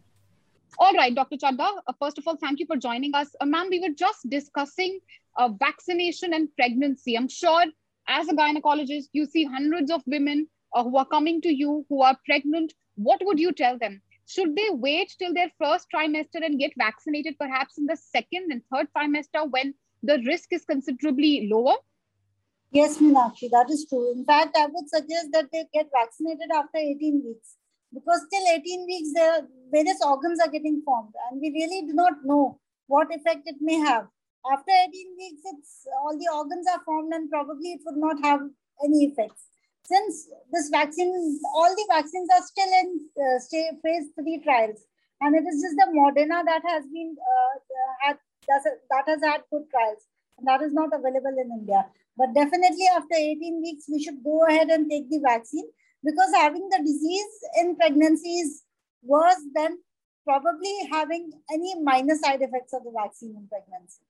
All 0.79 0.93
right, 0.93 1.13
Dr. 1.13 1.37
Chadda, 1.37 1.67
uh, 1.87 1.93
first 1.99 2.17
of 2.17 2.27
all, 2.27 2.35
thank 2.35 2.59
you 2.59 2.65
for 2.65 2.75
joining 2.75 3.13
us. 3.13 3.29
Uh, 3.39 3.45
ma'am, 3.45 3.67
we 3.69 3.79
were 3.79 3.93
just 3.95 4.27
discussing 4.29 4.99
uh, 5.37 5.49
vaccination 5.59 6.33
and 6.33 6.49
pregnancy. 6.55 7.15
I'm 7.15 7.29
sure 7.29 7.65
as 8.07 8.27
a 8.27 8.33
gynecologist, 8.33 9.05
you 9.13 9.25
see 9.25 9.45
hundreds 9.45 9.91
of 9.91 10.01
women 10.07 10.47
uh, 10.75 10.83
who 10.83 10.97
are 10.97 11.05
coming 11.05 11.41
to 11.41 11.53
you 11.53 11.85
who 11.89 12.01
are 12.01 12.17
pregnant. 12.25 12.73
What 12.95 13.21
would 13.23 13.39
you 13.39 13.53
tell 13.53 13.77
them? 13.77 14.01
Should 14.25 14.55
they 14.55 14.69
wait 14.71 15.13
till 15.19 15.33
their 15.33 15.51
first 15.61 15.87
trimester 15.93 16.43
and 16.43 16.59
get 16.59 16.71
vaccinated 16.77 17.37
perhaps 17.39 17.77
in 17.77 17.85
the 17.85 17.97
second 17.97 18.51
and 18.51 18.61
third 18.71 18.87
trimester 18.95 19.49
when 19.49 19.73
the 20.01 20.21
risk 20.25 20.51
is 20.51 20.65
considerably 20.65 21.49
lower? 21.51 21.75
Yes, 22.71 22.97
Meenakshi, 22.97 23.49
that 23.51 23.67
is 23.69 23.85
true. 23.87 24.11
In 24.13 24.25
fact, 24.25 24.57
I 24.57 24.65
would 24.65 24.89
suggest 24.89 25.27
that 25.33 25.49
they 25.51 25.65
get 25.73 25.89
vaccinated 25.93 26.49
after 26.53 26.77
18 26.77 27.21
weeks 27.23 27.55
because 27.93 28.21
till 28.31 28.47
18 28.47 28.85
weeks, 28.85 29.13
the 29.13 29.47
various 29.71 30.01
organs 30.03 30.39
are 30.39 30.49
getting 30.49 30.81
formed, 30.83 31.13
and 31.29 31.39
we 31.39 31.51
really 31.51 31.85
do 31.85 31.93
not 31.93 32.13
know 32.23 32.59
what 32.87 33.13
effect 33.13 33.43
it 33.45 33.57
may 33.61 33.75
have. 33.75 34.07
After 34.51 34.71
18 34.71 35.15
weeks, 35.17 35.41
it's 35.45 35.85
all 36.01 36.17
the 36.17 36.29
organs 36.33 36.65
are 36.73 36.81
formed, 36.83 37.13
and 37.13 37.29
probably 37.29 37.73
it 37.73 37.81
would 37.85 37.97
not 37.97 38.17
have 38.23 38.41
any 38.83 39.05
effects. 39.05 39.45
Since 39.85 40.29
this 40.51 40.69
vaccine, 40.69 41.39
all 41.55 41.75
the 41.75 41.87
vaccines 41.89 42.29
are 42.33 42.43
still 42.43 42.71
in 42.81 42.99
uh, 43.19 43.39
phase 43.83 44.07
three 44.15 44.39
trials, 44.43 44.79
and 45.19 45.35
it 45.35 45.43
is 45.45 45.61
just 45.61 45.75
the 45.75 45.91
Moderna 45.91 46.43
that 46.45 46.61
has 46.65 46.85
been 46.85 47.15
uh, 47.19 47.59
had 48.01 48.17
that 48.47 49.03
has 49.07 49.21
had 49.21 49.41
good 49.51 49.63
trials, 49.69 50.07
and 50.37 50.47
that 50.47 50.61
is 50.61 50.73
not 50.73 50.89
available 50.93 51.35
in 51.37 51.51
India. 51.51 51.85
But 52.17 52.33
definitely, 52.33 52.87
after 52.95 53.15
18 53.15 53.61
weeks, 53.61 53.85
we 53.91 54.01
should 54.01 54.23
go 54.23 54.45
ahead 54.45 54.69
and 54.69 54.89
take 54.89 55.09
the 55.09 55.19
vaccine 55.19 55.67
because 56.03 56.31
having 56.35 56.69
the 56.69 56.79
disease 56.79 57.33
in 57.59 57.75
pregnancy 57.75 58.39
is 58.39 58.63
worse 59.01 59.41
than 59.55 59.77
probably 60.23 60.73
having 60.91 61.31
any 61.51 61.79
minor 61.81 62.15
side 62.15 62.41
effects 62.41 62.73
of 62.73 62.83
the 62.83 62.91
vaccine 62.95 63.35
in 63.35 63.47
pregnancy. 63.47 64.01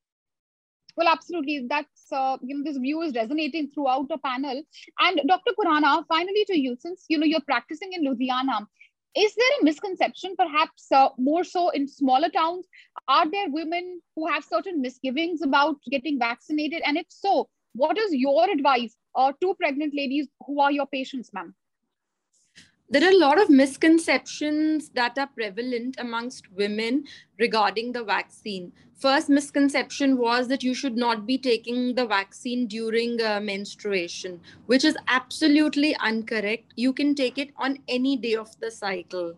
Well, 0.96 1.08
absolutely. 1.08 1.66
That's 1.68 2.12
uh, 2.12 2.38
you 2.42 2.58
know 2.58 2.64
this 2.64 2.78
view 2.78 3.02
is 3.02 3.16
resonating 3.16 3.70
throughout 3.72 4.10
the 4.10 4.18
panel. 4.20 4.62
And 5.00 5.22
Dr. 5.28 5.52
Khurana, 5.60 6.06
finally 6.08 6.46
to 6.46 6.60
you, 6.60 6.76
since 6.80 7.06
you 7.10 7.18
know 7.18 7.26
you're 7.26 7.42
practicing 7.42 7.94
in 7.94 8.06
Ludhiana, 8.06 8.68
is 9.16 9.36
there 9.36 9.60
a 9.62 9.64
misconception, 9.64 10.36
perhaps 10.38 10.92
uh, 10.92 11.10
more 11.18 11.44
so 11.44 11.70
in 11.70 11.88
smaller 11.88 12.30
towns? 12.30 12.68
Are 13.08 13.30
there 13.30 13.50
women 13.50 14.02
who 14.16 14.28
have 14.28 14.44
certain 14.44 14.82
misgivings 14.82 15.42
about 15.42 15.78
getting 15.90 16.20
vaccinated? 16.20 16.82
And 16.86 16.98
if 16.98 17.06
so, 17.10 17.50
what 17.74 17.98
is 17.98 18.14
your 18.14 18.50
advice 18.50 18.96
uh, 19.16 19.32
to 19.42 19.56
pregnant 19.56 19.94
ladies 19.96 20.28
who 20.46 20.60
are 20.62 20.72
your 20.72 20.88
patients, 20.88 21.32
ma'am? 21.34 21.56
There 22.90 23.04
are 23.04 23.12
a 23.12 23.18
lot 23.18 23.42
of 23.42 23.50
misconceptions 23.50 24.90
that 24.90 25.18
are 25.18 25.28
prevalent 25.28 25.96
amongst 26.00 26.52
women 26.52 27.06
regarding 27.40 27.92
the 27.92 28.04
vaccine. 28.04 28.72
First 28.96 29.30
misconception 29.30 30.18
was 30.18 30.48
that 30.48 30.64
you 30.64 30.74
should 30.74 30.96
not 30.96 31.26
be 31.26 31.38
taking 31.38 31.96
the 31.96 32.06
vaccine 32.06 32.68
during 32.68 33.22
uh, 33.22 33.40
menstruation, 33.42 34.40
which 34.68 34.86
is 34.86 34.96
absolutely 35.08 35.96
incorrect. 36.06 36.74
You 36.76 36.94
can 36.94 37.16
take 37.16 37.38
it 37.38 37.50
on 37.58 37.80
any 37.88 38.16
day 38.16 38.36
of 38.36 38.58
the 38.60 38.72
cycle. 38.72 39.36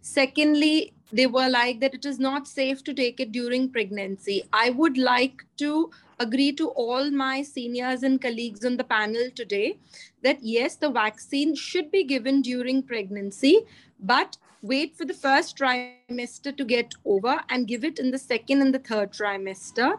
Secondly, 0.00 0.92
they 1.12 1.26
were 1.26 1.48
like 1.48 1.80
that 1.80 1.94
it 1.94 2.04
is 2.04 2.18
not 2.18 2.46
safe 2.46 2.84
to 2.84 2.94
take 2.94 3.18
it 3.20 3.32
during 3.32 3.70
pregnancy. 3.70 4.44
I 4.52 4.70
would 4.70 4.96
like 4.96 5.44
to 5.58 5.90
agree 6.20 6.52
to 6.52 6.68
all 6.68 7.10
my 7.10 7.42
seniors 7.42 8.02
and 8.02 8.20
colleagues 8.20 8.64
on 8.64 8.76
the 8.76 8.84
panel 8.84 9.30
today 9.34 9.78
that 10.22 10.38
yes, 10.42 10.76
the 10.76 10.90
vaccine 10.90 11.54
should 11.54 11.90
be 11.90 12.04
given 12.04 12.42
during 12.42 12.82
pregnancy, 12.82 13.60
but 13.98 14.36
wait 14.62 14.94
for 14.94 15.06
the 15.06 15.14
first 15.14 15.56
trimester 15.56 16.54
to 16.54 16.64
get 16.64 16.92
over 17.06 17.40
and 17.48 17.66
give 17.66 17.84
it 17.84 17.98
in 17.98 18.10
the 18.10 18.18
second 18.18 18.60
and 18.60 18.74
the 18.74 18.78
third 18.78 19.12
trimester. 19.12 19.98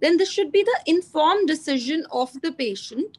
Then 0.00 0.18
this 0.18 0.30
should 0.30 0.52
be 0.52 0.62
the 0.62 0.80
informed 0.86 1.48
decision 1.48 2.04
of 2.12 2.38
the 2.42 2.52
patient 2.52 3.18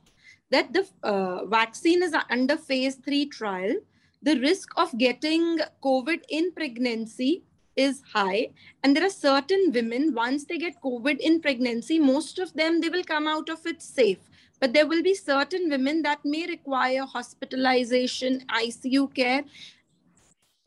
that 0.52 0.72
the 0.72 0.88
uh, 1.02 1.46
vaccine 1.46 2.04
is 2.04 2.16
under 2.30 2.56
phase 2.56 2.96
three 2.96 3.26
trial. 3.26 3.74
The 4.22 4.40
risk 4.40 4.70
of 4.78 4.98
getting 4.98 5.60
COVID 5.84 6.22
in 6.30 6.52
pregnancy 6.52 7.44
is 7.76 8.02
high 8.14 8.50
and 8.84 8.96
there 8.96 9.06
are 9.06 9.10
certain 9.10 9.72
women 9.72 10.14
once 10.14 10.46
they 10.46 10.58
get 10.58 10.82
covid 10.84 11.20
in 11.20 11.40
pregnancy 11.42 12.00
most 12.00 12.40
of 12.40 12.54
them 12.54 12.80
they 12.82 12.90
will 12.90 13.04
come 13.04 13.28
out 13.28 13.50
of 13.50 13.66
it 13.66 13.82
safe 13.82 14.30
but 14.60 14.74
there 14.74 14.88
will 14.88 15.04
be 15.04 15.14
certain 15.14 15.70
women 15.70 16.02
that 16.02 16.20
may 16.24 16.46
require 16.48 17.06
hospitalization 17.06 18.40
icu 18.62 19.14
care 19.14 19.44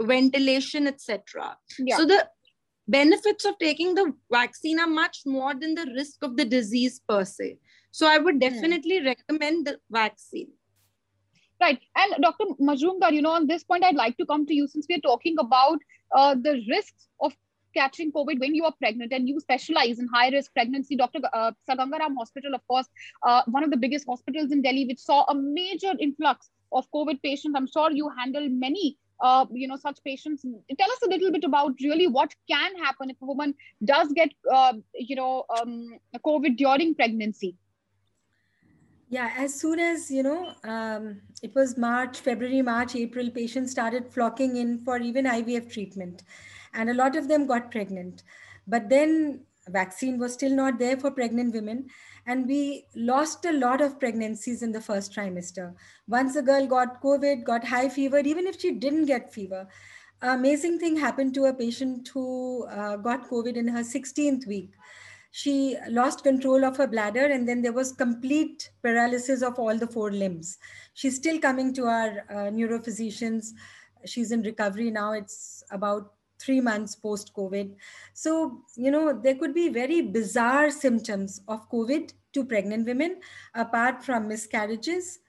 ventilation 0.01 0.87
etc 0.87 1.57
yeah. 1.79 1.97
so 1.97 2.05
the 2.05 2.29
benefits 2.89 3.45
of 3.45 3.59
taking 3.59 3.95
the 3.95 4.13
vaccine 4.31 4.79
are 4.79 4.87
much 4.87 5.23
more 5.27 5.55
than 5.55 5.75
the 5.75 5.87
risk 5.95 6.23
of 6.23 6.37
the 6.37 6.45
disease 6.45 7.01
per 7.09 7.25
se 7.25 7.57
so 7.91 8.07
i 8.07 8.19
would 8.19 8.35
hmm. 8.35 8.47
definitely 8.49 9.01
mm. 9.01 9.07
recommend 9.07 9.67
the 9.67 9.79
vaccine 9.91 10.51
Right. 11.61 11.81
And 11.97 12.23
Dr. 12.23 12.45
Majumdar, 12.61 13.13
you 13.13 13.23
know, 13.23 13.31
on 13.31 13.47
this 13.47 13.65
point, 13.65 13.83
I'd 13.83 13.95
like 13.95 14.17
to 14.19 14.27
come 14.27 14.45
to 14.47 14.55
you 14.55 14.67
since 14.69 14.87
we're 14.89 15.01
talking 15.01 15.37
about 15.39 15.79
uh, 16.15 16.35
the 16.35 16.63
risks 16.69 17.09
of 17.21 17.33
catching 17.75 18.13
COVID 18.13 18.41
when 18.41 18.55
you 18.55 18.65
are 18.65 18.75
pregnant 18.79 19.13
and 19.13 19.29
you 19.29 19.41
specialize 19.41 19.99
in 19.99 20.09
high 20.09 20.29
risk 20.31 20.53
pregnancy. 20.53 20.97
Dr. 20.97 21.21
Uh, 21.33 21.53
Sir 21.67 21.77
Ganga 21.77 21.99
Ram 21.99 22.17
Hospital, 22.17 22.55
of 22.55 22.67
course, 22.69 22.87
uh, 23.23 23.43
one 23.47 23.65
of 23.65 23.71
the 23.71 23.77
biggest 23.77 24.07
hospitals 24.07 24.53
in 24.53 24.63
Delhi, 24.63 24.87
which 24.87 24.99
saw 24.99 25.25
a 25.29 25.35
major 25.35 25.93
influx 25.99 26.51
of 26.73 26.91
COVID 26.95 27.23
patients. 27.23 27.55
I'm 27.57 27.67
sure 27.67 27.91
you 27.91 28.11
handle 28.19 28.49
many. 28.49 28.99
Uh, 29.19 29.47
you 29.51 29.67
know 29.67 29.77
such 29.77 29.99
patients 30.05 30.43
tell 30.79 30.91
us 30.93 30.99
a 31.07 31.09
little 31.09 31.33
bit 31.33 31.43
about 31.43 31.73
really 31.83 32.07
what 32.07 32.35
can 32.51 32.77
happen 32.77 33.09
if 33.09 33.17
a 33.23 33.25
woman 33.25 33.55
does 33.83 34.13
get 34.13 34.29
uh, 34.53 34.75
you 34.93 35.17
know 35.17 35.47
um, 35.59 35.99
covid 36.23 36.59
during 36.59 36.95
pregnancy 36.95 37.57
yeah, 39.09 39.33
as 39.37 39.55
soon 39.55 39.79
as, 39.79 40.11
you 40.11 40.23
know, 40.23 40.53
um, 40.65 41.21
it 41.43 41.55
was 41.55 41.79
March, 41.79 42.21
February, 42.21 42.63
March, 42.63 42.97
April, 42.97 43.31
patients 43.31 43.71
started 43.71 44.13
flocking 44.13 44.57
in 44.57 44.85
for 44.85 44.99
even 44.99 45.27
IVF 45.27 45.73
treatment. 45.73 46.25
And 46.75 46.91
a 46.91 46.95
lot 46.95 47.15
of 47.15 47.29
them 47.29 47.47
got 47.47 47.71
pregnant. 47.71 48.25
But 48.67 48.89
then 48.89 49.43
vaccine 49.69 50.19
was 50.19 50.33
still 50.33 50.55
not 50.55 50.79
there 50.79 50.97
for 50.97 51.11
pregnant 51.11 51.55
women. 51.55 51.87
And 52.27 52.49
we 52.49 52.87
lost 52.97 53.45
a 53.45 53.53
lot 53.53 53.81
of 53.81 54.01
pregnancies 54.01 54.63
in 54.63 54.73
the 54.73 54.81
first 54.81 55.15
trimester. 55.15 55.75
Once 56.09 56.35
a 56.35 56.43
girl 56.43 56.67
got 56.67 57.01
COVID, 57.01 57.45
got 57.45 57.65
high 57.65 57.89
fever, 57.89 58.19
even 58.19 58.49
if 58.49 58.61
she 58.61 58.73
didn't 58.73 59.07
get 59.07 59.33
fever, 59.33 59.69
amazing 60.21 60.81
thing 60.81 60.97
happened 60.97 61.35
to 61.35 61.45
a 61.45 61.55
patient 61.55 62.09
who 62.09 62.67
uh, 62.67 62.97
got 62.97 63.31
COVID 63.31 63.57
in 63.57 63.69
her 63.69 63.85
16th 63.85 64.49
week 64.49 64.73
she 65.37 65.77
lost 65.91 66.23
control 66.23 66.65
of 66.65 66.79
her 66.79 66.87
bladder 66.87 67.27
and 67.27 67.47
then 67.47 67.61
there 67.61 67.75
was 67.75 67.93
complete 67.93 68.71
paralysis 68.83 69.43
of 69.43 69.59
all 69.59 69.77
the 69.77 69.87
four 69.87 70.11
limbs. 70.11 70.57
She's 70.95 71.17
still 71.17 71.39
coming 71.39 71.75
to 71.75 71.85
our 71.85 72.25
uh, 72.31 72.35
neurophysicians. 72.59 73.49
She's 74.07 74.33
in 74.33 74.41
recovery 74.41 74.91
now. 74.91 75.13
It's 75.13 75.63
about 75.71 76.15
three 76.39 76.61
months 76.61 76.95
post 76.95 77.33
covid 77.35 77.75
so 78.13 78.61
you 78.77 78.91
know 78.91 79.19
there 79.23 79.35
could 79.37 79.55
be 79.55 79.71
very 79.71 80.03
bizarre 80.03 80.69
symptoms 80.71 81.41
of 81.49 81.67
covid 81.71 82.13
to 82.35 82.45
pregnant 82.45 82.87
women 82.87 83.17
apart 83.55 84.05
from 84.05 84.29
miscarriages 84.29 85.21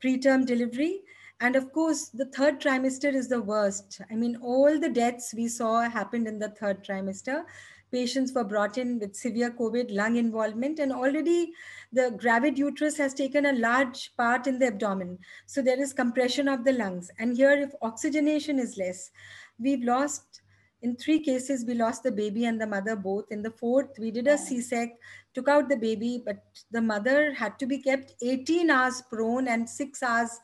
preterm 0.00 0.46
delivery 0.46 1.00
and 1.40 1.56
of 1.56 1.72
course 1.72 2.08
the 2.10 2.26
third 2.26 2.60
trimester 2.60 3.12
is 3.12 3.28
the 3.28 3.42
worst. 3.42 4.00
I 4.10 4.14
mean 4.14 4.36
all 4.40 4.78
the 4.78 4.88
deaths 4.88 5.34
we 5.36 5.48
saw 5.48 5.80
happened 5.82 6.28
in 6.28 6.38
the 6.38 6.50
third 6.50 6.84
trimester 6.84 7.44
patients 7.92 8.32
were 8.32 8.44
brought 8.44 8.78
in 8.78 8.98
with 8.98 9.16
severe 9.16 9.50
COVID 9.50 9.94
lung 9.94 10.16
involvement, 10.16 10.78
and 10.78 10.92
already 10.92 11.52
the 11.92 12.14
gravid 12.18 12.58
uterus 12.58 12.96
has 12.96 13.14
taken 13.14 13.46
a 13.46 13.52
large 13.52 14.14
part 14.16 14.46
in 14.46 14.58
the 14.58 14.66
abdomen. 14.66 15.18
So 15.46 15.62
there 15.62 15.80
is 15.80 15.92
compression 15.92 16.48
of 16.48 16.64
the 16.64 16.72
lungs. 16.72 17.10
And 17.18 17.36
here, 17.36 17.52
if 17.52 17.72
oxygenation 17.82 18.58
is 18.58 18.76
less, 18.76 19.10
we've 19.58 19.84
lost. 19.84 20.42
In 20.82 20.96
three 20.96 21.20
cases, 21.20 21.64
we 21.66 21.72
lost 21.72 22.02
the 22.02 22.12
baby 22.12 22.44
and 22.44 22.60
the 22.60 22.66
mother 22.66 22.94
both. 22.94 23.30
In 23.30 23.42
the 23.42 23.50
fourth, 23.50 23.98
we 23.98 24.10
did 24.10 24.28
a 24.28 24.36
C 24.36 24.60
sec, 24.60 24.90
took 25.32 25.48
out 25.48 25.70
the 25.70 25.76
baby, 25.78 26.22
but 26.24 26.44
the 26.70 26.82
mother 26.82 27.32
had 27.32 27.58
to 27.60 27.66
be 27.66 27.78
kept 27.78 28.14
18 28.20 28.70
hours 28.70 29.02
prone 29.08 29.48
and 29.48 29.66
six 29.68 30.02
hours 30.02 30.38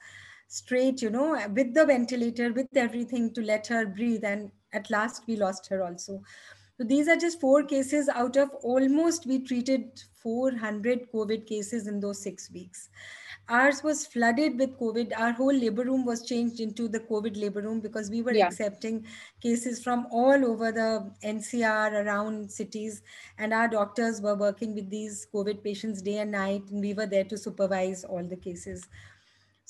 straight, 0.48 1.02
you 1.02 1.10
know, 1.10 1.38
with 1.54 1.74
the 1.74 1.84
ventilator, 1.84 2.52
with 2.52 2.68
everything 2.74 3.34
to 3.34 3.42
let 3.42 3.66
her 3.66 3.84
breathe. 3.84 4.24
And 4.24 4.50
at 4.72 4.90
last, 4.90 5.24
we 5.26 5.36
lost 5.36 5.66
her 5.68 5.82
also. 5.82 6.22
So 6.80 6.86
these 6.86 7.08
are 7.08 7.16
just 7.16 7.40
four 7.40 7.62
cases 7.62 8.08
out 8.08 8.38
of 8.38 8.48
almost 8.62 9.26
we 9.26 9.40
treated 9.40 10.00
400 10.22 11.12
COVID 11.12 11.46
cases 11.46 11.86
in 11.86 12.00
those 12.00 12.22
six 12.22 12.50
weeks. 12.50 12.88
Ours 13.50 13.82
was 13.82 14.06
flooded 14.06 14.58
with 14.58 14.78
COVID. 14.78 15.12
Our 15.14 15.32
whole 15.32 15.52
labor 15.52 15.84
room 15.84 16.06
was 16.06 16.24
changed 16.24 16.58
into 16.58 16.88
the 16.88 17.00
COVID 17.00 17.38
labor 17.38 17.60
room 17.60 17.80
because 17.80 18.08
we 18.08 18.22
were 18.22 18.32
yeah. 18.32 18.46
accepting 18.46 19.04
cases 19.42 19.84
from 19.84 20.06
all 20.10 20.42
over 20.42 20.72
the 20.72 21.12
NCR 21.22 22.02
around 22.02 22.50
cities. 22.50 23.02
And 23.36 23.52
our 23.52 23.68
doctors 23.68 24.22
were 24.22 24.34
working 24.34 24.74
with 24.74 24.88
these 24.88 25.26
COVID 25.34 25.62
patients 25.62 26.00
day 26.00 26.20
and 26.20 26.30
night. 26.30 26.62
And 26.70 26.80
we 26.80 26.94
were 26.94 27.04
there 27.04 27.24
to 27.24 27.36
supervise 27.36 28.04
all 28.04 28.24
the 28.24 28.36
cases. 28.36 28.88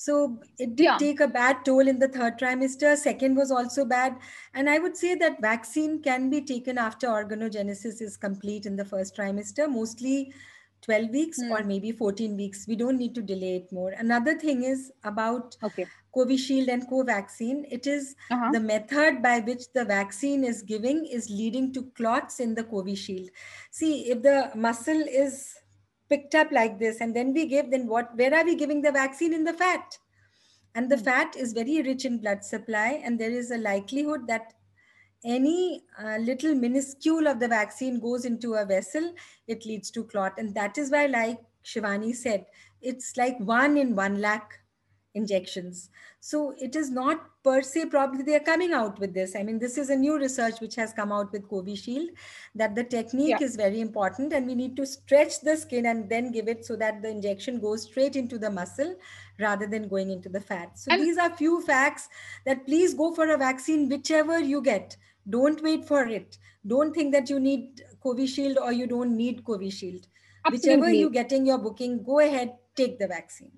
So 0.00 0.38
it 0.59 0.76
did 0.76 0.85
yeah. 0.85 0.97
take 0.97 1.21
a 1.21 1.28
bad 1.28 1.62
toll 1.62 1.87
in 1.87 1.99
the 1.99 2.09
third 2.09 2.38
trimester. 2.38 2.97
Second 2.97 3.37
was 3.37 3.50
also 3.50 3.85
bad. 3.85 4.16
And 4.54 4.71
I 4.71 4.78
would 4.78 4.97
say 4.97 5.14
that 5.16 5.42
vaccine 5.42 6.00
can 6.00 6.30
be 6.30 6.40
taken 6.40 6.78
after 6.78 7.07
organogenesis 7.07 8.00
is 8.00 8.16
complete 8.16 8.64
in 8.64 8.76
the 8.76 8.85
first 8.87 9.14
trimester, 9.14 9.71
mostly 9.71 10.33
12 10.80 11.11
weeks 11.11 11.38
mm. 11.38 11.50
or 11.50 11.64
maybe 11.64 11.92
14 11.92 12.35
weeks. 12.35 12.64
We 12.66 12.76
don't 12.76 12.97
need 12.97 13.14
to 13.16 13.21
delay 13.21 13.57
it 13.57 13.71
more. 13.73 13.90
Another 13.90 14.38
thing 14.38 14.62
is 14.62 14.90
about 15.04 15.59
okay. 15.62 15.87
Covishield 16.16 16.69
and 16.69 16.88
Covaxin, 16.88 17.66
it 17.71 17.87
is 17.87 18.16
uh-huh. 18.30 18.52
the 18.52 18.61
method 18.61 19.23
by 19.23 19.40
which 19.40 19.71
the 19.75 19.85
vaccine 19.85 20.45
is 20.45 20.62
giving 20.62 21.04
is 21.04 21.28
leading 21.28 21.75
to 21.75 21.83
clots 21.95 22.40
in 22.40 22.54
the 22.54 22.64
Covishield. 22.64 23.28
See, 23.71 24.11
if 24.11 24.23
the 24.23 24.50
muscle 24.54 25.04
is 25.07 25.57
picked 26.11 26.35
up 26.35 26.50
like 26.52 26.79
this 26.79 27.00
and 27.00 27.17
then 27.17 27.33
we 27.33 27.47
give, 27.47 27.71
then 27.71 27.87
what? 27.87 28.14
Where 28.17 28.35
are 28.35 28.45
we 28.45 28.57
giving 28.57 28.83
the 28.83 28.93
vaccine 28.93 29.33
in 29.33 29.45
the 29.45 29.55
fat? 29.55 29.97
And 30.75 30.90
the 30.90 30.97
mm. 30.97 31.05
fat 31.05 31.37
is 31.37 31.52
very 31.52 31.83
rich 31.83 32.05
in 32.05 32.19
blood 32.19 32.45
supply, 32.45 33.00
and 33.02 33.19
there 33.19 33.31
is 33.31 33.50
a 33.50 33.59
likelihood 33.59 34.26
that 34.29 34.52
any 35.25 35.83
uh, 36.02 36.17
little 36.19 36.55
minuscule 36.55 37.26
of 37.26 37.40
the 37.40 37.49
vaccine 37.49 38.00
goes 38.00 38.25
into 38.25 38.55
a 38.55 38.64
vessel, 38.64 39.12
it 39.49 39.67
leads 39.67 39.90
to 39.90 40.05
clot. 40.05 40.35
And 40.38 40.55
that 40.55 40.79
is 40.79 40.90
why, 40.90 41.07
like 41.07 41.40
Shivani 41.64 42.14
said, 42.14 42.47
it's 42.81 43.17
like 43.17 43.38
one 43.40 43.76
in 43.76 43.95
one 43.95 44.21
lakh 44.21 44.60
injections. 45.14 45.90
So 46.21 46.55
it 46.59 46.76
is 46.76 46.90
not 46.90 47.23
per 47.43 47.62
se, 47.62 47.87
probably 47.87 48.23
they 48.23 48.37
are 48.37 48.40
coming 48.40 48.73
out 48.73 48.99
with 48.99 49.14
this. 49.14 49.35
I 49.35 49.43
mean, 49.43 49.59
this 49.59 49.79
is 49.79 49.90
a 49.90 49.97
new 49.97 50.19
research 50.19 50.61
which 50.61 50.75
has 50.76 50.93
come 50.93 51.11
out 51.11 51.33
with 51.33 51.49
Covishield 51.49 52.09
that 52.55 52.75
the 52.75 52.85
technique 52.85 53.37
yeah. 53.40 53.45
is 53.45 53.57
very 53.57 53.81
important 53.81 54.33
and 54.33 54.47
we 54.47 54.55
need 54.55 54.76
to 54.76 54.87
stretch 54.87 55.40
the 55.40 55.57
skin 55.57 55.87
and 55.87 56.09
then 56.09 56.31
give 56.31 56.49
it 56.49 56.64
so 56.64 56.76
that 56.76 57.02
the 57.02 57.09
injection 57.09 57.61
goes 57.61 57.85
straight 57.85 58.17
into 58.17 58.38
the 58.38 58.50
muscle 58.50 58.95
rather 59.38 59.67
than 59.67 59.88
going 59.88 60.11
into 60.11 60.29
the 60.29 60.40
fat. 60.40 60.79
So 60.79 60.93
and 60.93 61.02
these 61.02 61.19
are 61.19 61.35
few 61.35 61.62
facts 61.62 62.09
that 62.45 62.67
please 62.67 62.95
go 62.95 63.14
for 63.14 63.31
a 63.31 63.38
vaccine, 63.38 63.88
whichever 63.88 64.38
you 64.38 64.62
get. 64.62 64.97
Don't 65.29 65.62
wait 65.62 65.87
for 65.87 66.07
it. 66.07 66.38
Don't 66.67 66.95
think 66.95 67.12
that 67.12 67.31
you 67.31 67.40
need 67.40 67.83
Covishield 68.05 68.57
or 68.59 68.73
you 68.73 68.87
don't 68.87 69.17
need 69.17 69.45
Covishield. 69.45 70.07
Absolutely. 70.45 70.76
Whichever 70.76 70.90
you 70.93 71.11
get 71.11 71.33
in 71.33 71.47
your 71.47 71.59
booking, 71.59 72.02
go 72.02 72.21
ahead, 72.21 72.55
take 72.76 72.99
the 72.99 73.07
vaccine 73.07 73.52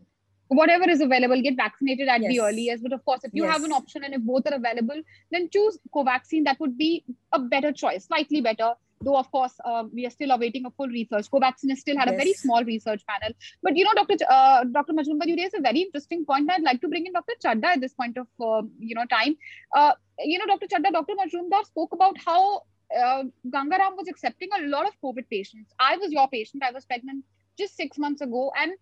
whatever 0.55 0.89
is 0.89 1.01
available, 1.01 1.41
get 1.41 1.57
vaccinated 1.57 2.09
at 2.09 2.23
yes. 2.23 2.31
the 2.31 2.41
earliest. 2.41 2.83
But 2.83 2.93
of 2.93 3.05
course, 3.05 3.25
if 3.25 3.33
you 3.35 3.45
yes. 3.45 3.53
have 3.53 3.65
an 3.65 3.73
option 3.73 4.05
and 4.05 4.15
if 4.15 4.23
both 4.23 4.47
are 4.47 4.55
available, 4.55 5.03
then 5.31 5.49
choose 5.51 5.79
Covaxin. 5.95 6.45
That 6.45 6.61
would 6.61 6.79
be 6.79 7.05
a 7.33 7.39
better 7.39 7.73
choice, 7.73 8.07
slightly 8.07 8.41
better. 8.41 8.75
Though, 9.05 9.17
of 9.17 9.31
course, 9.33 9.55
uh, 9.65 9.85
we 9.93 10.07
are 10.07 10.11
still 10.11 10.31
awaiting 10.31 10.65
a 10.65 10.71
full 10.71 10.87
research. 10.87 11.29
Covaxin 11.31 11.71
has 11.71 11.81
still 11.81 11.99
had 11.99 12.09
yes. 12.09 12.15
a 12.15 12.17
very 12.17 12.33
small 12.35 12.65
research 12.65 13.03
panel. 13.09 13.35
But, 13.63 13.77
you 13.77 13.85
know, 13.85 13.95
Dr. 13.95 14.17
Ch- 14.17 14.29
uh, 14.31 14.65
Dr. 14.65 14.93
Majumdar, 14.93 15.27
you 15.27 15.37
raised 15.37 15.55
a 15.55 15.61
very 15.61 15.81
interesting 15.81 16.25
point. 16.25 16.51
I'd 16.51 16.63
like 16.63 16.81
to 16.83 16.89
bring 16.89 17.07
in 17.07 17.13
Dr. 17.13 17.35
Chadda 17.45 17.65
at 17.65 17.81
this 17.81 17.95
point 17.95 18.17
of, 18.17 18.29
uh, 18.41 18.63
you 18.79 18.95
know, 18.95 19.05
time. 19.07 19.37
Uh, 19.75 19.93
you 20.21 20.39
know, 20.39 20.47
Dr. 20.47 20.67
Chadda, 20.69 20.93
Dr. 20.93 21.15
Majumdar 21.15 21.65
spoke 21.67 21.93
about 21.93 22.17
how 22.25 22.63
uh, 22.97 23.25
Gangaram 23.49 23.97
was 23.97 24.09
accepting 24.09 24.49
a 24.57 24.67
lot 24.67 24.87
of 24.87 24.95
COVID 25.03 25.29
patients. 25.31 25.73
I 25.81 25.97
was 25.97 26.13
your 26.13 26.29
patient. 26.29 26.63
I 26.63 26.71
was 26.71 26.85
pregnant 26.85 27.25
just 27.59 27.77
six 27.77 27.99
months 27.99 28.21
ago. 28.21 28.53
And 28.57 28.73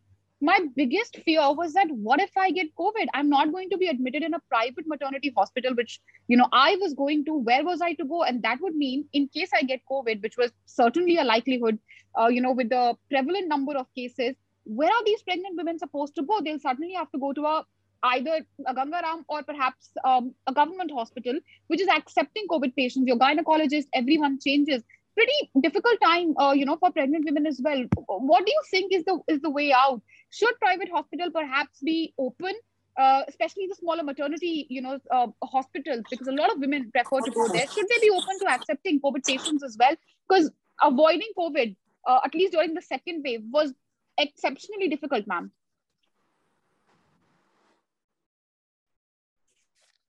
my 0.40 0.59
biggest 0.75 1.18
fear 1.25 1.52
was 1.52 1.75
that 1.75 1.88
what 1.90 2.20
if 2.20 2.30
i 2.37 2.50
get 2.50 2.75
covid? 2.75 3.06
I'm 3.14 3.28
not 3.28 3.52
going 3.52 3.70
to 3.70 3.78
be 3.78 3.88
admitted 3.88 4.23
in 4.23 4.35
a 4.35 4.40
private 4.49 4.87
maternity 4.87 5.32
hospital 5.37 5.75
which 5.75 6.00
you 6.28 6.37
know 6.37 6.49
i 6.52 6.76
was 6.80 6.94
going 6.94 7.25
to 7.26 7.35
where 7.35 7.64
was 7.64 7.80
i 7.80 7.94
to 7.94 8.04
go? 8.04 8.23
And 8.25 8.42
that 8.42 8.61
would 8.61 8.75
mean 8.75 9.04
in 9.12 9.28
case 9.28 9.50
i 9.54 9.62
get 9.62 9.80
covid 9.90 10.23
which 10.23 10.37
was 10.37 10.52
certainly 10.66 11.18
a 11.18 11.25
likelihood 11.25 11.78
uh, 12.18 12.28
you 12.28 12.40
know 12.40 12.52
with 12.52 12.70
the 12.70 12.94
prevalent 13.11 13.49
number 13.49 13.76
of 13.76 13.87
cases 13.94 14.35
where 14.64 14.90
are 14.90 15.04
these 15.04 15.23
pregnant 15.23 15.56
women 15.56 15.78
supposed 15.78 16.14
to 16.16 16.23
go? 16.23 16.40
They'll 16.40 16.59
suddenly 16.59 16.94
have 16.94 17.11
to 17.12 17.18
go 17.18 17.32
to 17.32 17.44
a 17.47 17.64
either 18.02 18.40
a 18.66 18.75
Gangaram 18.75 19.25
or 19.28 19.42
perhaps 19.42 19.90
um, 20.04 20.35
a 20.47 20.52
government 20.54 20.90
hospital, 20.90 21.38
which 21.66 21.82
is 21.82 21.88
accepting 21.88 22.47
COVID 22.49 22.75
patients. 22.75 23.06
Your 23.06 23.18
gynecologist, 23.18 23.88
everyone 23.94 24.38
changes 24.40 24.82
pretty 25.20 25.50
difficult 25.60 26.00
time 26.02 26.34
uh, 26.38 26.52
you 26.52 26.64
know 26.64 26.76
for 26.76 26.90
pregnant 26.90 27.24
women 27.26 27.46
as 27.46 27.60
well. 27.62 27.84
What 28.32 28.46
do 28.46 28.52
you 28.52 28.62
think 28.70 28.92
is 28.98 29.04
the 29.04 29.18
is 29.28 29.40
the 29.40 29.50
way 29.50 29.72
out? 29.72 30.02
Should 30.30 30.58
private 30.60 30.90
hospital 30.96 31.30
perhaps 31.30 31.80
be 31.80 32.14
open 32.18 32.54
uh, 32.96 33.22
especially 33.28 33.66
the 33.68 33.74
smaller 33.74 34.02
maternity 34.02 34.66
you 34.68 34.82
know 34.86 34.98
uh, 35.10 35.28
hospitals? 35.42 36.04
Because 36.10 36.28
a 36.28 36.32
lot 36.32 36.52
of 36.52 36.58
women 36.58 36.90
prefer 36.90 37.20
to 37.20 37.30
go 37.30 37.48
there. 37.48 37.68
Should 37.76 37.88
they 37.88 38.00
be 38.00 38.10
open 38.10 38.38
to 38.40 38.50
accepting 38.56 39.00
covid 39.06 39.26
patients 39.26 39.62
as 39.70 39.76
well? 39.78 39.94
Because 40.28 40.50
avoiding 40.82 41.32
covid 41.38 41.76
uh, 42.06 42.20
at 42.24 42.34
least 42.34 42.52
during 42.52 42.74
the 42.74 42.82
second 42.82 43.22
wave 43.24 43.42
was 43.50 43.75
exceptionally 44.18 44.88
difficult 44.88 45.26
ma'am. 45.26 45.50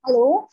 Hello 0.06 0.50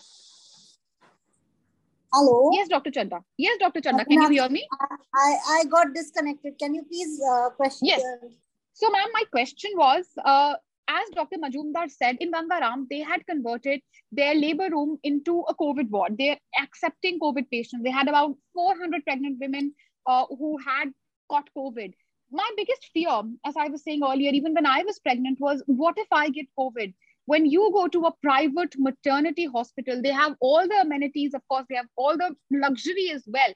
Hello. 2.12 2.50
Yes, 2.52 2.68
Dr. 2.68 2.90
Chanda. 2.90 3.20
Yes, 3.36 3.58
Dr. 3.60 3.80
Chanda. 3.80 4.04
Can 4.04 4.22
you 4.22 4.28
hear 4.30 4.48
me? 4.48 4.66
I, 5.14 5.36
I 5.50 5.64
got 5.64 5.94
disconnected. 5.94 6.58
Can 6.58 6.74
you 6.74 6.84
please 6.84 7.20
uh, 7.30 7.50
question? 7.50 7.88
Yes. 7.88 8.02
So, 8.72 8.88
ma'am, 8.90 9.08
my 9.12 9.24
question 9.30 9.70
was 9.76 10.06
uh, 10.24 10.54
as 10.88 11.08
Dr. 11.14 11.36
Majumdar 11.36 11.90
said, 11.90 12.16
in 12.20 12.32
Gangaram, 12.32 12.86
they 12.88 13.00
had 13.00 13.26
converted 13.26 13.80
their 14.10 14.34
labor 14.34 14.70
room 14.70 14.98
into 15.02 15.40
a 15.48 15.54
COVID 15.54 15.90
ward. 15.90 16.16
They're 16.18 16.38
accepting 16.60 17.20
COVID 17.20 17.50
patients. 17.50 17.82
They 17.84 17.90
had 17.90 18.08
about 18.08 18.36
400 18.54 19.04
pregnant 19.04 19.38
women 19.38 19.74
uh, 20.06 20.24
who 20.30 20.58
had 20.58 20.88
got 21.30 21.48
COVID. 21.56 21.92
My 22.30 22.50
biggest 22.56 22.88
fear, 22.92 23.22
as 23.44 23.54
I 23.56 23.68
was 23.68 23.84
saying 23.84 24.00
earlier, 24.02 24.30
even 24.32 24.54
when 24.54 24.66
I 24.66 24.82
was 24.82 24.98
pregnant, 24.98 25.38
was 25.40 25.62
what 25.66 25.96
if 25.98 26.08
I 26.10 26.30
get 26.30 26.46
COVID? 26.58 26.94
When 27.30 27.44
you 27.52 27.70
go 27.74 27.86
to 27.94 28.04
a 28.08 28.12
private 28.22 28.74
maternity 28.88 29.46
hospital 29.54 30.00
they 30.04 30.12
have 30.18 30.36
all 30.40 30.68
the 30.72 30.78
amenities 30.82 31.34
of 31.38 31.42
course 31.52 31.66
they 31.68 31.76
have 31.80 31.90
all 31.96 32.16
the 32.16 32.34
luxury 32.66 33.10
as 33.16 33.24
well. 33.26 33.52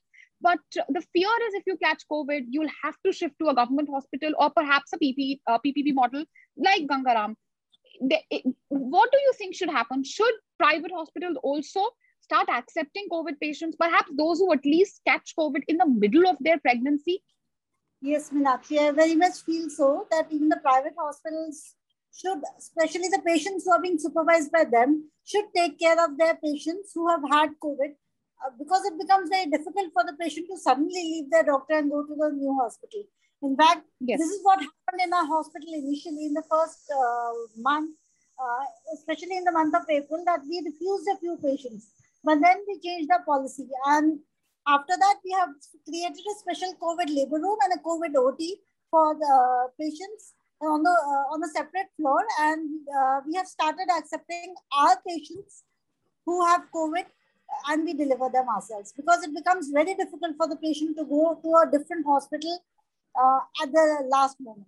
But 0.46 0.58
the 0.96 1.02
fear 1.12 1.34
is 1.46 1.54
if 1.60 1.62
you 1.70 1.76
catch 1.84 2.02
covid 2.12 2.46
you'll 2.56 2.74
have 2.82 2.98
to 3.06 3.12
shift 3.20 3.34
to 3.42 3.48
a 3.52 3.54
government 3.60 3.88
hospital 3.96 4.36
or 4.38 4.50
perhaps 4.50 4.92
a 4.92 4.98
PP, 4.98 5.40
uh, 5.46 5.58
ppp 5.64 5.94
model 6.00 6.24
like 6.68 6.86
gangaram. 6.92 7.34
It, 8.10 8.54
what 8.68 9.12
do 9.12 9.18
you 9.26 9.32
think 9.38 9.54
should 9.54 9.74
happen? 9.80 10.04
Should 10.04 10.40
private 10.58 10.92
hospitals 11.00 11.38
also 11.42 11.88
start 12.28 12.48
accepting 12.60 13.10
covid 13.12 13.40
patients? 13.40 13.76
Perhaps 13.84 14.10
those 14.22 14.38
who 14.38 14.52
at 14.52 14.72
least 14.76 15.00
catch 15.06 15.34
covid 15.38 15.62
in 15.68 15.78
the 15.84 15.92
middle 16.06 16.26
of 16.32 16.36
their 16.40 16.58
pregnancy? 16.58 17.22
Yes 18.14 18.30
Meenakshi, 18.30 18.78
i 18.86 18.90
very 19.04 19.14
much 19.14 19.44
feel 19.46 19.70
so 19.70 19.92
that 20.10 20.32
even 20.38 20.50
the 20.56 20.64
private 20.66 20.94
hospitals 21.04 21.62
should, 22.14 22.40
especially 22.58 23.08
the 23.08 23.22
patients 23.24 23.64
who 23.64 23.72
are 23.72 23.80
being 23.80 23.98
supervised 23.98 24.52
by 24.52 24.64
them, 24.64 25.10
should 25.24 25.46
take 25.56 25.78
care 25.78 25.96
of 26.04 26.18
their 26.18 26.36
patients 26.36 26.92
who 26.94 27.08
have 27.08 27.22
had 27.30 27.50
COVID 27.62 27.92
uh, 28.44 28.50
because 28.58 28.84
it 28.84 28.98
becomes 28.98 29.30
very 29.30 29.46
difficult 29.46 29.92
for 29.92 30.04
the 30.04 30.16
patient 30.20 30.46
to 30.50 30.58
suddenly 30.58 31.02
leave 31.02 31.30
their 31.30 31.44
doctor 31.44 31.74
and 31.74 31.90
go 31.90 32.04
to 32.04 32.14
the 32.14 32.30
new 32.34 32.54
hospital. 32.60 33.04
In 33.42 33.56
fact, 33.56 33.86
yes. 34.00 34.18
this 34.20 34.28
is 34.28 34.40
what 34.42 34.60
happened 34.60 35.02
in 35.02 35.12
our 35.12 35.26
hospital 35.26 35.72
initially 35.74 36.26
in 36.26 36.34
the 36.34 36.44
first 36.48 36.84
uh, 36.94 37.32
month, 37.56 37.96
uh, 38.38 38.64
especially 38.94 39.36
in 39.36 39.44
the 39.44 39.52
month 39.52 39.74
of 39.74 39.82
April, 39.90 40.22
that 40.26 40.40
we 40.48 40.62
refused 40.64 41.08
a 41.12 41.18
few 41.18 41.38
patients. 41.42 41.90
But 42.22 42.38
then 42.40 42.62
we 42.68 42.78
changed 42.78 43.10
our 43.10 43.24
policy. 43.24 43.66
And 43.86 44.20
after 44.68 44.94
that, 44.96 45.16
we 45.24 45.32
have 45.32 45.50
created 45.88 46.22
a 46.22 46.38
special 46.38 46.72
COVID 46.80 47.08
labor 47.08 47.42
room 47.42 47.58
and 47.64 47.72
a 47.74 47.82
COVID 47.82 48.14
OT 48.14 48.58
for 48.90 49.14
the 49.14 49.68
patients 49.80 50.34
on 50.70 50.82
the 50.82 50.90
uh, 50.90 51.34
on 51.34 51.42
a 51.42 51.48
separate 51.48 51.88
floor, 51.96 52.20
and 52.40 52.70
uh, 52.98 53.20
we 53.26 53.34
have 53.34 53.46
started 53.46 53.88
accepting 53.98 54.54
our 54.76 54.96
patients 55.06 55.64
who 56.26 56.44
have 56.46 56.62
COVID, 56.74 57.04
and 57.68 57.84
we 57.84 57.94
deliver 57.94 58.28
them 58.32 58.48
ourselves 58.48 58.92
because 58.96 59.22
it 59.24 59.34
becomes 59.34 59.70
very 59.70 59.94
difficult 59.94 60.36
for 60.36 60.48
the 60.48 60.56
patient 60.56 60.96
to 60.96 61.04
go 61.04 61.38
to 61.42 61.48
a 61.62 61.70
different 61.70 62.06
hospital 62.06 62.62
uh, 63.20 63.40
at 63.62 63.72
the 63.72 64.04
last 64.08 64.40
moment. 64.40 64.66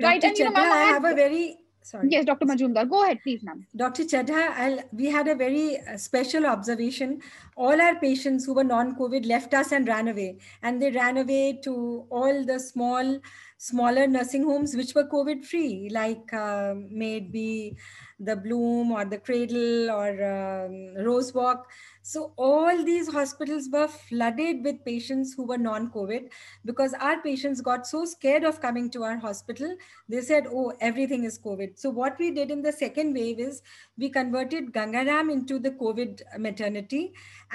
Right, 0.00 0.20
Dr. 0.20 0.30
and 0.30 0.38
you 0.38 0.50
know, 0.50 0.60
I 0.60 0.86
have 0.86 1.04
a 1.04 1.14
very 1.14 1.58
sorry. 1.84 2.08
Yes, 2.10 2.24
Dr. 2.24 2.46
Majumdar, 2.46 2.88
go 2.88 3.04
ahead, 3.04 3.18
please, 3.22 3.42
ma'am. 3.42 3.66
Dr. 3.76 4.04
Chadha, 4.04 4.84
we 4.92 5.06
had 5.06 5.28
a 5.28 5.34
very 5.34 5.78
uh, 5.78 5.96
special 5.96 6.46
observation. 6.46 7.20
All 7.56 7.80
our 7.80 7.94
patients 7.96 8.44
who 8.44 8.54
were 8.54 8.64
non-COVID 8.64 9.26
left 9.26 9.54
us 9.54 9.72
and 9.72 9.86
ran 9.86 10.08
away, 10.08 10.38
and 10.62 10.80
they 10.80 10.90
ran 10.90 11.18
away 11.18 11.60
to 11.64 12.06
all 12.10 12.44
the 12.44 12.58
small 12.58 13.20
smaller 13.58 14.06
nursing 14.06 14.44
homes 14.44 14.74
which 14.76 14.94
were 14.94 15.04
COVID 15.04 15.44
free, 15.44 15.88
like 15.90 16.32
uh, 16.32 16.74
may 16.90 17.16
it 17.16 17.32
be 17.32 17.76
the 18.18 18.36
Bloom 18.36 18.92
or 18.92 19.04
the 19.04 19.18
Cradle 19.18 19.90
or 19.90 20.10
um, 20.10 21.04
Rosewalk. 21.04 21.62
So 22.06 22.34
all 22.36 22.84
these 22.84 23.10
hospitals 23.10 23.70
were 23.72 23.88
flooded 23.88 24.62
with 24.62 24.84
patients 24.84 25.32
who 25.32 25.46
were 25.46 25.56
non-COVID 25.56 26.28
because 26.62 26.92
our 26.92 27.22
patients 27.22 27.62
got 27.62 27.86
so 27.86 28.04
scared 28.04 28.44
of 28.44 28.60
coming 28.60 28.90
to 28.90 29.04
our 29.04 29.16
hospital. 29.16 29.74
They 30.06 30.20
said, 30.20 30.46
"Oh, 30.46 30.74
everything 30.88 31.24
is 31.28 31.38
COVID." 31.38 31.78
So 31.84 31.92
what 32.00 32.18
we 32.18 32.28
did 32.40 32.50
in 32.50 32.60
the 32.66 32.74
second 32.80 33.14
wave 33.20 33.40
is 33.46 33.62
we 33.96 34.10
converted 34.18 34.70
Gangaram 34.74 35.32
into 35.36 35.58
the 35.58 35.70
COVID 35.70 36.20
maternity, 36.48 37.02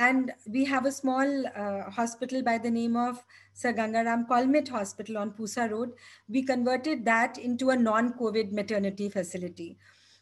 and 0.09 0.33
we 0.57 0.65
have 0.73 0.87
a 0.87 0.95
small 0.97 1.45
uh, 1.49 1.91
hospital 1.99 2.41
by 2.41 2.57
the 2.57 2.73
name 2.79 2.97
of 3.05 3.23
Sir 3.53 3.71
Gangaram 3.83 4.27
Kolmet 4.33 4.75
Hospital 4.79 5.19
on 5.19 5.37
Pusa 5.43 5.69
Road. 5.69 5.93
We 6.27 6.41
converted 6.41 7.05
that 7.13 7.37
into 7.37 7.69
a 7.69 7.77
non-COVID 7.85 8.51
maternity 8.63 9.09
facility 9.09 9.71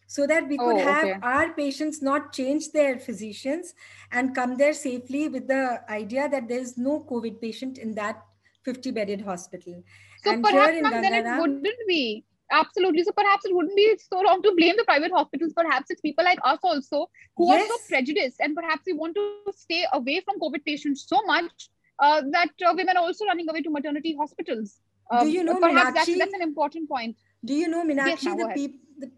so 0.08 0.26
that 0.26 0.48
we 0.48 0.58
could 0.58 0.78
oh, 0.78 0.88
have 0.92 1.04
okay. 1.04 1.20
our 1.22 1.54
patients 1.54 2.02
not 2.02 2.32
change 2.34 2.72
their 2.72 2.98
physicians 2.98 3.74
and 4.12 4.34
come 4.34 4.56
there 4.56 4.74
safely 4.74 5.28
with 5.28 5.48
the 5.48 5.82
idea 5.90 6.30
that 6.30 6.48
there 6.48 6.60
is 6.60 6.78
no 6.78 7.06
COVID 7.10 7.42
patient 7.42 7.78
in 7.78 7.94
that 7.96 8.24
50 8.64 8.92
bedded 8.92 9.22
hospital. 9.22 9.84
So 10.24 10.32
and 10.32 10.44
perhaps 10.44 10.72
here 10.72 10.78
in 10.78 10.84
Gangaram, 10.86 11.02
then 11.02 11.26
it 11.26 11.40
wouldn't 11.40 11.88
be 11.88 12.26
Absolutely. 12.52 13.04
So 13.04 13.12
perhaps 13.12 13.46
it 13.46 13.54
wouldn't 13.54 13.76
be 13.76 13.98
so 13.98 14.24
wrong 14.24 14.42
to 14.42 14.54
blame 14.56 14.76
the 14.78 14.86
private 14.86 15.12
hospitals. 15.12 15.54
Perhaps 15.54 15.92
it's 15.92 16.02
people 16.02 16.24
like 16.24 16.40
us 16.44 16.60
also 16.64 17.10
who 17.36 17.48
yes. 17.48 17.66
are 17.66 17.74
so 17.74 17.78
prejudiced, 17.90 18.40
and 18.40 18.56
perhaps 18.56 18.84
we 18.86 18.94
want 18.94 19.16
to 19.16 19.54
stay 19.54 19.86
away 19.94 20.22
from 20.22 20.40
COVID 20.40 20.64
patients 20.66 21.06
so 21.08 21.22
much 21.26 21.70
uh, 22.00 22.22
that 22.32 22.50
uh, 22.66 22.74
women 22.76 22.96
are 22.98 23.04
also 23.04 23.26
running 23.26 23.50
away 23.50 23.62
to 23.62 23.70
maternity 23.70 24.16
hospitals. 24.18 24.80
Um, 25.12 25.26
Do 25.26 25.32
you 25.32 25.44
know, 25.44 25.60
perhaps 25.60 25.94
that's, 25.94 26.18
that's, 26.18 26.34
an 26.34 26.42
important 26.42 26.90
point. 26.90 27.18
Do 27.44 27.54
you 27.54 27.68
know, 27.68 27.84
Meenakshi, 27.84 28.24
yes, 28.24 28.24
the, 28.24 28.52
pe- 28.56 28.78
the 29.00 29.12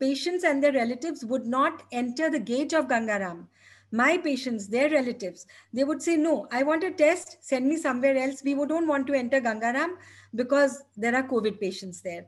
patients 0.00 0.44
and 0.44 0.62
their 0.62 0.72
relatives 0.72 1.24
would 1.24 1.46
not 1.46 1.82
enter 1.92 2.30
the 2.30 2.38
gate 2.38 2.72
of 2.72 2.86
Gangaram 2.86 3.46
my 3.92 4.18
patients, 4.18 4.66
their 4.66 4.90
relatives, 4.90 5.46
they 5.72 5.84
would 5.84 6.02
say, 6.02 6.16
No, 6.16 6.48
I 6.50 6.62
want 6.62 6.84
a 6.84 6.90
test, 6.90 7.38
send 7.40 7.66
me 7.66 7.76
somewhere 7.76 8.16
else. 8.16 8.42
We 8.44 8.54
don't 8.54 8.88
want 8.88 9.06
to 9.08 9.14
enter 9.14 9.40
Gangaram 9.40 9.94
because 10.34 10.82
there 10.96 11.14
are 11.14 11.22
COVID 11.22 11.60
patients 11.60 12.00
there. 12.00 12.26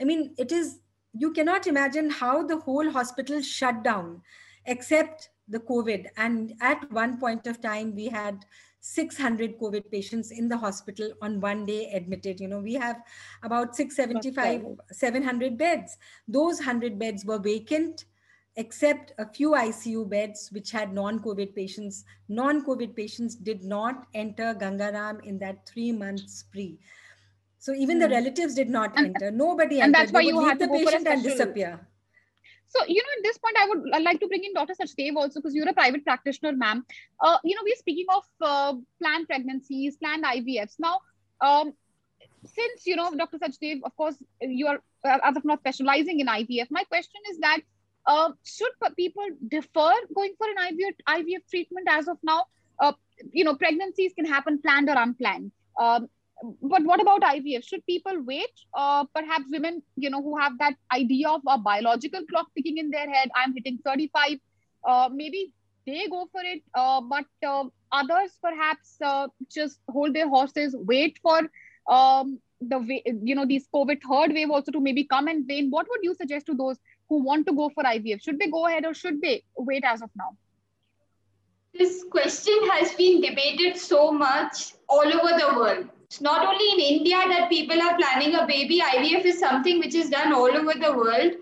I 0.00 0.04
mean, 0.04 0.34
it 0.36 0.52
is, 0.52 0.80
you 1.12 1.32
cannot 1.32 1.66
imagine 1.66 2.10
how 2.10 2.42
the 2.42 2.58
whole 2.58 2.90
hospital 2.90 3.40
shut 3.40 3.82
down 3.82 4.22
except 4.66 5.30
the 5.48 5.60
COVID. 5.60 6.06
And 6.16 6.54
at 6.60 6.90
one 6.90 7.18
point 7.18 7.46
of 7.46 7.60
time, 7.60 7.94
we 7.94 8.06
had 8.06 8.44
600 8.86 9.58
COVID 9.58 9.90
patients 9.90 10.30
in 10.30 10.48
the 10.48 10.56
hospital 10.56 11.12
on 11.20 11.40
one 11.40 11.66
day 11.66 11.90
admitted. 11.92 12.40
You 12.40 12.48
know, 12.48 12.60
we 12.60 12.74
have 12.74 13.02
about 13.42 13.74
675, 13.74 14.64
700 14.92 15.58
beds. 15.58 15.98
Those 16.28 16.58
100 16.58 16.98
beds 16.98 17.24
were 17.24 17.38
vacant 17.38 18.04
except 18.54 19.12
a 19.18 19.26
few 19.26 19.50
ICU 19.50 20.08
beds 20.08 20.50
which 20.52 20.70
had 20.70 20.94
non-COVID 20.94 21.54
patients. 21.54 22.04
Non-COVID 22.28 22.94
patients 22.94 23.34
did 23.34 23.64
not 23.64 24.06
enter 24.14 24.54
Gangaram 24.54 25.22
in 25.24 25.38
that 25.38 25.68
three 25.68 25.90
month 25.90 26.30
spree. 26.30 26.78
So 27.58 27.74
even 27.74 27.98
the 27.98 28.06
hmm. 28.06 28.12
relatives 28.12 28.54
did 28.54 28.70
not 28.70 28.96
and, 28.96 29.06
enter. 29.06 29.32
Nobody 29.32 29.80
and 29.80 29.94
entered. 29.94 30.00
that's 30.00 30.12
why 30.12 30.20
you 30.20 30.44
had 30.44 30.60
the 30.60 30.68
patient 30.68 31.08
and 31.08 31.22
disappear. 31.24 31.80
So, 32.68 32.84
you 32.86 33.02
know, 33.02 33.08
at 33.18 33.22
this 33.22 33.38
point, 33.38 33.56
I 33.58 33.68
would 33.68 34.04
like 34.04 34.20
to 34.20 34.28
bring 34.28 34.44
in 34.44 34.52
Dr. 34.52 34.74
Sachdev 34.74 35.16
also 35.16 35.40
because 35.40 35.54
you're 35.54 35.68
a 35.68 35.72
private 35.72 36.04
practitioner, 36.04 36.52
ma'am. 36.52 36.84
Uh, 37.20 37.38
you 37.44 37.54
know, 37.54 37.62
we're 37.64 37.76
speaking 37.76 38.06
of 38.14 38.24
uh, 38.40 38.74
planned 39.00 39.26
pregnancies, 39.28 39.96
planned 39.96 40.24
IVFs. 40.24 40.74
Now, 40.78 41.00
um, 41.40 41.72
since, 42.44 42.86
you 42.86 42.96
know, 42.96 43.12
Dr. 43.14 43.38
Sachdev, 43.38 43.80
of 43.84 43.96
course, 43.96 44.16
you 44.40 44.66
are, 44.66 44.80
uh, 45.04 45.18
as 45.22 45.36
of 45.36 45.44
now, 45.44 45.56
specializing 45.56 46.20
in 46.20 46.26
IVF, 46.26 46.66
my 46.70 46.84
question 46.84 47.20
is 47.30 47.38
that 47.38 47.60
uh, 48.06 48.30
should 48.44 48.70
people 48.96 49.26
defer 49.48 49.92
going 50.14 50.34
for 50.38 50.48
an 50.48 50.56
IVF, 50.56 50.94
IVF 51.08 51.48
treatment 51.50 51.88
as 51.90 52.08
of 52.08 52.18
now? 52.22 52.44
Uh, 52.78 52.92
you 53.32 53.44
know, 53.44 53.54
pregnancies 53.54 54.12
can 54.14 54.26
happen 54.26 54.60
planned 54.60 54.88
or 54.88 54.96
unplanned. 54.96 55.50
Um, 55.80 56.08
but 56.42 56.82
what 56.84 57.00
about 57.00 57.22
IVF? 57.22 57.64
Should 57.64 57.84
people 57.86 58.22
wait? 58.24 58.50
Uh, 58.74 59.04
perhaps 59.14 59.44
women, 59.50 59.82
you 59.96 60.10
know, 60.10 60.22
who 60.22 60.36
have 60.38 60.58
that 60.58 60.74
idea 60.92 61.28
of 61.28 61.40
a 61.48 61.58
biological 61.58 62.20
clock 62.30 62.48
ticking 62.54 62.78
in 62.78 62.90
their 62.90 63.10
head, 63.10 63.30
I'm 63.34 63.54
hitting 63.54 63.78
35, 63.84 64.38
uh, 64.86 65.08
maybe 65.12 65.52
they 65.86 66.08
go 66.08 66.28
for 66.30 66.42
it. 66.44 66.62
Uh, 66.74 67.00
but 67.00 67.24
uh, 67.46 67.64
others 67.92 68.38
perhaps 68.42 68.96
uh, 69.02 69.28
just 69.50 69.80
hold 69.88 70.14
their 70.14 70.28
horses, 70.28 70.76
wait 70.78 71.18
for 71.22 71.40
um, 71.88 72.38
the, 72.60 73.00
you 73.22 73.34
know, 73.34 73.46
these 73.46 73.66
COVID 73.74 74.00
third 74.02 74.32
wave 74.32 74.50
also 74.50 74.72
to 74.72 74.80
maybe 74.80 75.04
come 75.04 75.28
and 75.28 75.46
wane. 75.48 75.70
What 75.70 75.86
would 75.88 76.00
you 76.02 76.14
suggest 76.14 76.46
to 76.46 76.54
those 76.54 76.76
who 77.08 77.22
want 77.22 77.46
to 77.46 77.54
go 77.54 77.70
for 77.70 77.84
IVF? 77.84 78.22
Should 78.22 78.38
they 78.38 78.50
go 78.50 78.66
ahead 78.66 78.84
or 78.84 78.94
should 78.94 79.20
they 79.22 79.42
wait 79.56 79.84
as 79.84 80.02
of 80.02 80.10
now? 80.16 80.36
This 81.72 82.04
question 82.10 82.56
has 82.72 82.94
been 82.94 83.20
debated 83.20 83.76
so 83.76 84.10
much 84.10 84.74
all 84.88 85.06
over 85.06 85.38
the 85.38 85.54
world. 85.56 85.88
It's 86.06 86.20
not 86.20 86.46
only 86.46 86.70
in 86.74 86.98
India 86.98 87.18
that 87.28 87.50
people 87.50 87.82
are 87.82 87.96
planning 87.96 88.36
a 88.36 88.46
baby. 88.46 88.80
IVF 88.80 89.24
is 89.24 89.40
something 89.40 89.80
which 89.80 89.96
is 89.96 90.08
done 90.08 90.32
all 90.32 90.56
over 90.56 90.72
the 90.74 90.92
world. 90.96 91.32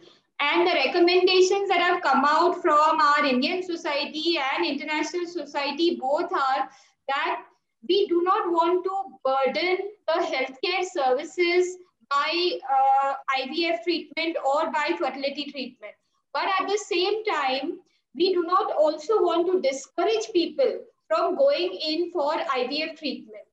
And 0.41 0.67
the 0.67 0.73
recommendations 0.73 1.69
that 1.69 1.81
have 1.81 2.01
come 2.01 2.25
out 2.25 2.63
from 2.63 2.99
our 2.99 3.27
Indian 3.27 3.63
society 3.63 4.39
and 4.39 4.65
international 4.67 5.27
society 5.27 5.99
both 6.01 6.33
are 6.33 6.69
that 7.09 7.43
we 7.87 8.07
do 8.09 8.23
not 8.23 8.51
want 8.51 8.85
to 8.85 8.95
burden 9.23 9.79
the 10.09 10.21
healthcare 10.33 10.83
services 10.83 11.77
by 12.09 12.59
uh, 12.79 13.15
IVF 13.39 13.83
treatment 13.83 14.39
or 14.47 14.73
by 14.73 14.97
fertility 14.99 15.45
treatment. 15.51 15.93
But 16.33 16.49
at 16.59 16.69
the 16.69 16.79
same 16.79 17.23
time, 17.25 17.81
we 18.15 18.33
do 18.33 18.45
not 18.45 18.73
also 18.73 19.23
want 19.23 19.47
to 19.47 19.61
discourage 19.61 20.33
people 20.33 20.81
from 21.07 21.37
going 21.37 21.79
in 21.87 22.11
for 22.13 22.33
IVF 22.33 22.99
treatment. 22.99 23.44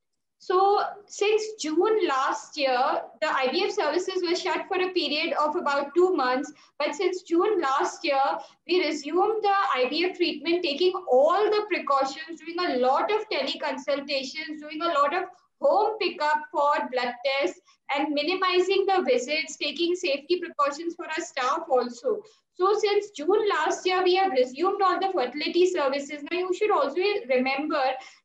So, 0.43 0.81
since 1.05 1.43
June 1.59 2.07
last 2.07 2.57
year, 2.57 3.03
the 3.21 3.27
IVF 3.27 3.73
services 3.73 4.23
were 4.27 4.35
shut 4.35 4.65
for 4.67 4.81
a 4.81 4.89
period 4.89 5.33
of 5.33 5.55
about 5.55 5.93
two 5.93 6.15
months. 6.15 6.51
But 6.79 6.95
since 6.95 7.21
June 7.21 7.61
last 7.61 8.03
year, 8.03 8.23
we 8.67 8.83
resumed 8.83 9.43
the 9.43 9.55
IVF 9.77 10.17
treatment, 10.17 10.63
taking 10.63 10.93
all 11.11 11.43
the 11.43 11.61
precautions, 11.69 12.41
doing 12.43 12.57
a 12.57 12.77
lot 12.77 13.11
of 13.11 13.29
teleconsultations, 13.29 14.59
doing 14.59 14.81
a 14.81 14.87
lot 14.87 15.15
of 15.15 15.25
home 15.61 15.99
pickup 15.99 16.41
for 16.51 16.89
blood 16.91 17.13
tests 17.23 17.61
and 17.95 18.11
minimizing 18.11 18.87
the 18.87 19.03
visits, 19.07 19.57
taking 19.57 19.93
safety 19.93 20.41
precautions 20.41 20.95
for 20.95 21.05
our 21.05 21.23
staff 21.23 21.65
also. 21.69 22.19
So 22.55 22.73
since 22.79 23.11
June 23.11 23.47
last 23.47 23.85
year, 23.85 24.03
we 24.03 24.15
have 24.15 24.31
resumed 24.31 24.81
all 24.81 24.99
the 24.99 25.11
fertility 25.13 25.69
services. 25.69 26.23
Now 26.31 26.39
you 26.39 26.53
should 26.53 26.71
also 26.71 26.99
remember 27.29 27.81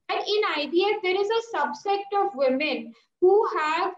that 0.08 0.24
in 0.26 0.68
IVF, 0.68 1.02
there 1.02 1.20
is 1.20 1.28
a 1.28 1.56
subset 1.56 2.02
of 2.16 2.34
women 2.34 2.92
who 3.20 3.48
have 3.58 3.92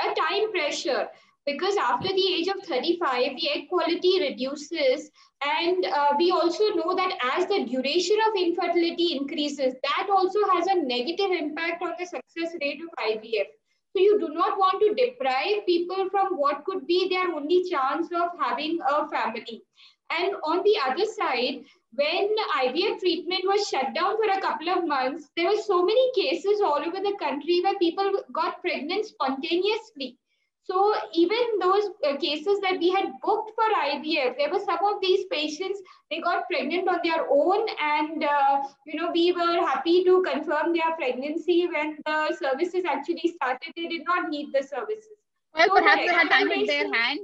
a 0.00 0.14
time 0.14 0.50
pressure 0.52 1.08
because 1.46 1.76
after 1.76 2.08
the 2.08 2.34
age 2.34 2.48
of 2.48 2.64
35, 2.66 3.36
the 3.36 3.50
egg 3.50 3.68
quality 3.68 4.20
reduces. 4.20 5.10
And 5.44 5.84
uh, 5.84 6.14
we 6.18 6.30
also 6.30 6.64
know 6.70 6.94
that 6.96 7.18
as 7.36 7.46
the 7.46 7.66
duration 7.66 8.16
of 8.28 8.42
infertility 8.42 9.16
increases, 9.16 9.74
that 9.82 10.08
also 10.10 10.38
has 10.54 10.66
a 10.66 10.82
negative 10.82 11.30
impact 11.30 11.82
on 11.82 11.92
the 11.98 12.06
success 12.06 12.56
rate 12.62 12.80
of 12.80 13.04
IVF. 13.04 13.46
So 13.94 14.02
you 14.02 14.18
do 14.18 14.30
not 14.30 14.58
want 14.58 14.80
to 14.80 14.94
deprive 14.94 15.66
people 15.66 16.08
from 16.10 16.38
what 16.38 16.64
could 16.64 16.86
be 16.86 17.08
their 17.08 17.28
only 17.30 17.62
chance 17.70 18.08
of 18.12 18.30
having 18.40 18.78
a 18.88 19.06
family. 19.08 19.62
And 20.10 20.34
on 20.44 20.62
the 20.62 20.76
other 20.86 21.06
side, 21.06 21.64
when 21.94 22.28
IVF 22.58 23.00
treatment 23.00 23.44
was 23.44 23.68
shut 23.68 23.94
down 23.94 24.16
for 24.16 24.30
a 24.30 24.40
couple 24.40 24.68
of 24.68 24.86
months, 24.86 25.30
there 25.36 25.48
were 25.48 25.62
so 25.62 25.84
many 25.84 26.12
cases 26.14 26.60
all 26.60 26.78
over 26.78 27.00
the 27.00 27.16
country 27.18 27.60
where 27.62 27.78
people 27.78 28.10
got 28.32 28.60
pregnant 28.60 29.06
spontaneously. 29.06 30.18
So 30.64 30.94
even 31.12 31.58
those 31.60 31.90
uh, 32.08 32.16
cases 32.16 32.58
that 32.60 32.78
we 32.78 32.90
had 32.90 33.12
booked 33.22 33.50
for 33.54 33.64
IVF, 33.64 34.38
there 34.38 34.50
were 34.50 34.64
some 34.64 34.78
of 34.82 35.00
these 35.02 35.26
patients, 35.26 35.80
they 36.10 36.20
got 36.20 36.48
pregnant 36.48 36.88
on 36.88 37.00
their 37.04 37.26
own 37.30 37.66
and, 37.80 38.24
uh, 38.24 38.62
you 38.86 38.98
know, 38.98 39.10
we 39.12 39.32
were 39.32 39.60
happy 39.60 40.04
to 40.04 40.22
confirm 40.22 40.72
their 40.72 40.96
pregnancy 40.96 41.68
when 41.68 41.98
the 42.06 42.34
services 42.40 42.84
actually 42.88 43.34
started. 43.36 43.72
They 43.76 43.88
did 43.88 44.04
not 44.06 44.30
need 44.30 44.54
the 44.54 44.62
services. 44.62 45.10
Well, 45.54 45.68
so 45.68 45.74
perhaps 45.74 46.00
they 46.00 46.14
had 46.14 46.30
time 46.30 46.50
in 46.50 46.66
their 46.66 46.92
hand 46.92 47.20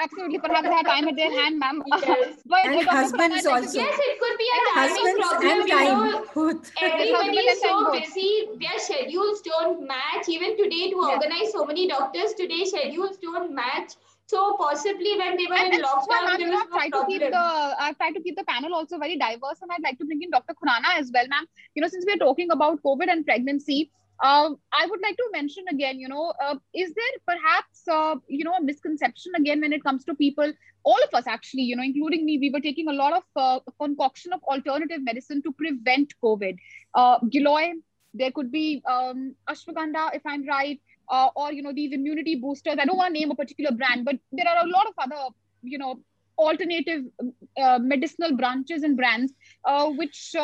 absolutely 0.00 0.38
perhaps 0.38 0.68
they 0.68 0.74
have 0.74 0.86
time 0.86 1.08
at 1.08 1.16
their 1.16 1.30
hand 1.30 1.58
ma'am 1.58 1.82
yes. 1.86 2.34
but 2.46 2.64
and 2.66 2.88
husbands 2.88 3.46
also 3.46 3.78
yes 3.78 3.98
it 4.08 4.20
could 4.20 4.38
be 4.38 4.48
a 4.56 4.60
timing 4.74 5.18
problem 5.18 5.66
you 5.66 5.66
know 7.12 7.20
everybody 7.20 7.38
is 7.38 7.60
so 7.60 7.92
busy 7.92 8.48
their 8.60 8.78
schedules 8.78 9.40
don't 9.42 9.86
match 9.86 10.28
even 10.28 10.56
today 10.56 10.90
to 10.90 10.96
yeah. 10.96 11.14
organize 11.14 11.52
so 11.52 11.64
many 11.64 11.88
doctors 11.88 12.34
today 12.34 12.64
schedules 12.64 13.16
don't 13.22 13.54
match 13.54 13.94
so 14.28 14.56
possibly 14.58 15.16
when 15.16 15.38
they 15.38 15.46
were 15.46 15.56
and 15.56 15.72
in 15.72 15.80
lockdown, 15.80 16.36
there 16.36 16.50
was 16.50 16.66
no 16.70 16.76
try 16.76 16.90
to 16.90 17.06
keep 17.06 17.20
the 17.22 17.74
I've 17.80 17.96
tried 17.96 18.12
to 18.12 18.20
keep 18.20 18.36
the 18.36 18.44
panel 18.44 18.74
also 18.74 18.98
very 18.98 19.16
diverse, 19.16 19.62
and 19.62 19.70
I'd 19.72 19.82
like 19.82 19.96
to 20.00 20.04
bring 20.04 20.22
in 20.22 20.28
Dr. 20.30 20.52
Khurana 20.52 20.98
as 20.98 21.10
well, 21.14 21.26
ma'am. 21.28 21.46
You 21.74 21.80
know, 21.80 21.88
since 21.88 22.04
we're 22.06 22.18
talking 22.18 22.50
about 22.50 22.82
COVID 22.82 23.10
and 23.10 23.24
pregnancy, 23.24 23.90
uh, 24.20 24.50
I 24.72 24.86
would 24.86 25.00
like 25.00 25.16
to 25.16 25.28
mention 25.32 25.64
again, 25.70 26.00
you 26.00 26.08
know, 26.08 26.32
uh, 26.42 26.56
is 26.74 26.92
there 26.94 27.04
perhaps, 27.26 27.86
uh, 27.88 28.16
you 28.28 28.44
know, 28.44 28.54
a 28.54 28.62
misconception 28.62 29.32
again 29.36 29.60
when 29.60 29.72
it 29.72 29.84
comes 29.84 30.04
to 30.06 30.14
people, 30.14 30.52
all 30.82 30.98
of 31.04 31.14
us 31.14 31.26
actually, 31.26 31.62
you 31.62 31.76
know, 31.76 31.82
including 31.82 32.24
me, 32.24 32.38
we 32.38 32.50
were 32.50 32.60
taking 32.60 32.88
a 32.88 32.92
lot 32.92 33.12
of 33.12 33.22
uh, 33.36 33.60
concoction 33.80 34.32
of 34.32 34.42
alternative 34.44 35.02
medicine 35.02 35.42
to 35.42 35.52
prevent 35.52 36.12
COVID. 36.22 36.56
Uh, 36.94 37.18
Giloy, 37.28 37.74
there 38.14 38.32
could 38.32 38.50
be 38.50 38.82
um, 38.88 39.34
ashwagandha, 39.48 40.14
if 40.14 40.22
I'm 40.26 40.46
right, 40.46 40.80
uh, 41.10 41.28
or, 41.36 41.52
you 41.52 41.62
know, 41.62 41.72
these 41.72 41.92
immunity 41.92 42.34
boosters. 42.36 42.76
I 42.80 42.86
don't 42.86 42.96
want 42.96 43.14
to 43.14 43.20
name 43.20 43.30
a 43.30 43.36
particular 43.36 43.70
brand, 43.70 44.04
but 44.04 44.16
there 44.32 44.48
are 44.48 44.64
a 44.64 44.68
lot 44.68 44.86
of 44.86 44.94
other, 44.98 45.34
you 45.62 45.78
know, 45.78 46.00
alternative 46.38 47.02
uh, 47.60 47.78
medicinal 47.80 48.36
branches 48.36 48.84
and 48.84 48.96
brands 48.96 49.32
which 49.96 50.34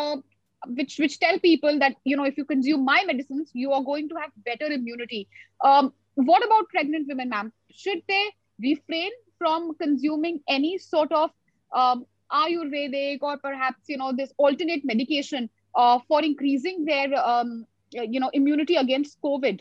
which 0.66 0.98
which 0.98 1.18
tell 1.18 1.38
people 1.38 1.78
that 1.78 1.96
you 2.04 2.16
know 2.16 2.24
if 2.24 2.36
you 2.36 2.44
consume 2.44 2.84
my 2.84 3.02
medicines 3.06 3.50
you 3.52 3.72
are 3.72 3.82
going 3.82 4.08
to 4.08 4.14
have 4.16 4.30
better 4.44 4.66
immunity. 4.72 5.28
Um, 5.62 5.92
what 6.14 6.44
about 6.44 6.68
pregnant 6.68 7.08
women 7.08 7.28
ma'am? 7.28 7.52
Should 7.70 8.02
they 8.08 8.24
refrain 8.62 9.10
from 9.38 9.74
consuming 9.74 10.40
any 10.48 10.78
sort 10.78 11.12
of 11.12 11.30
um, 11.72 12.06
ayurvedic 12.32 13.18
or 13.22 13.36
perhaps 13.38 13.88
you 13.88 13.96
know 13.96 14.12
this 14.16 14.32
alternate 14.38 14.84
medication 14.84 15.48
uh, 15.74 15.98
for 16.08 16.22
increasing 16.22 16.84
their 16.84 17.08
um, 17.14 17.66
you 17.90 18.20
know 18.20 18.30
immunity 18.32 18.76
against 18.76 19.20
covid 19.22 19.60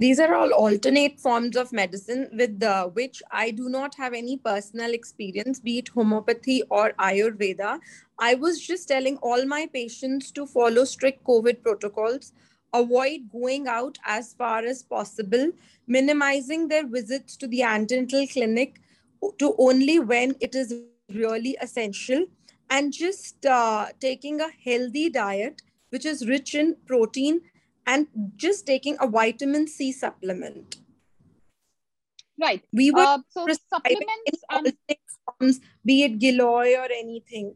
These 0.00 0.20
are 0.20 0.32
all 0.32 0.52
alternate 0.52 1.18
forms 1.18 1.56
of 1.56 1.72
medicine 1.72 2.28
with 2.32 2.62
which 2.92 3.20
I 3.32 3.50
do 3.50 3.68
not 3.68 3.96
have 3.96 4.14
any 4.14 4.36
personal 4.36 4.94
experience, 4.94 5.58
be 5.58 5.78
it 5.78 5.88
homeopathy 5.88 6.62
or 6.70 6.92
Ayurveda. 7.00 7.80
I 8.16 8.36
was 8.36 8.60
just 8.60 8.86
telling 8.86 9.16
all 9.16 9.44
my 9.44 9.66
patients 9.66 10.30
to 10.32 10.46
follow 10.46 10.84
strict 10.84 11.24
COVID 11.24 11.62
protocols, 11.64 12.32
avoid 12.72 13.28
going 13.32 13.66
out 13.66 13.98
as 14.04 14.34
far 14.34 14.64
as 14.64 14.84
possible, 14.84 15.50
minimizing 15.88 16.68
their 16.68 16.86
visits 16.86 17.36
to 17.38 17.48
the 17.48 17.62
antenatal 17.64 18.24
clinic 18.28 18.80
to 19.38 19.52
only 19.58 19.98
when 19.98 20.36
it 20.38 20.54
is 20.54 20.74
really 21.12 21.56
essential, 21.60 22.24
and 22.70 22.92
just 22.92 23.44
uh, 23.46 23.86
taking 23.98 24.40
a 24.40 24.50
healthy 24.64 25.10
diet, 25.10 25.60
which 25.90 26.06
is 26.06 26.28
rich 26.28 26.54
in 26.54 26.76
protein 26.86 27.40
and 27.88 28.06
just 28.36 28.66
taking 28.66 28.96
a 29.00 29.08
vitamin 29.08 29.66
C 29.66 29.92
supplement. 29.92 30.76
Right. 32.40 32.62
We 32.72 32.90
were 32.90 33.00
uh, 33.00 33.18
so 33.30 33.46
supplements 33.70 34.44
and 34.50 34.72
forms, 35.24 35.60
be 35.84 36.04
it 36.04 36.18
Giloy 36.18 36.76
or 36.76 36.88
anything. 36.92 37.54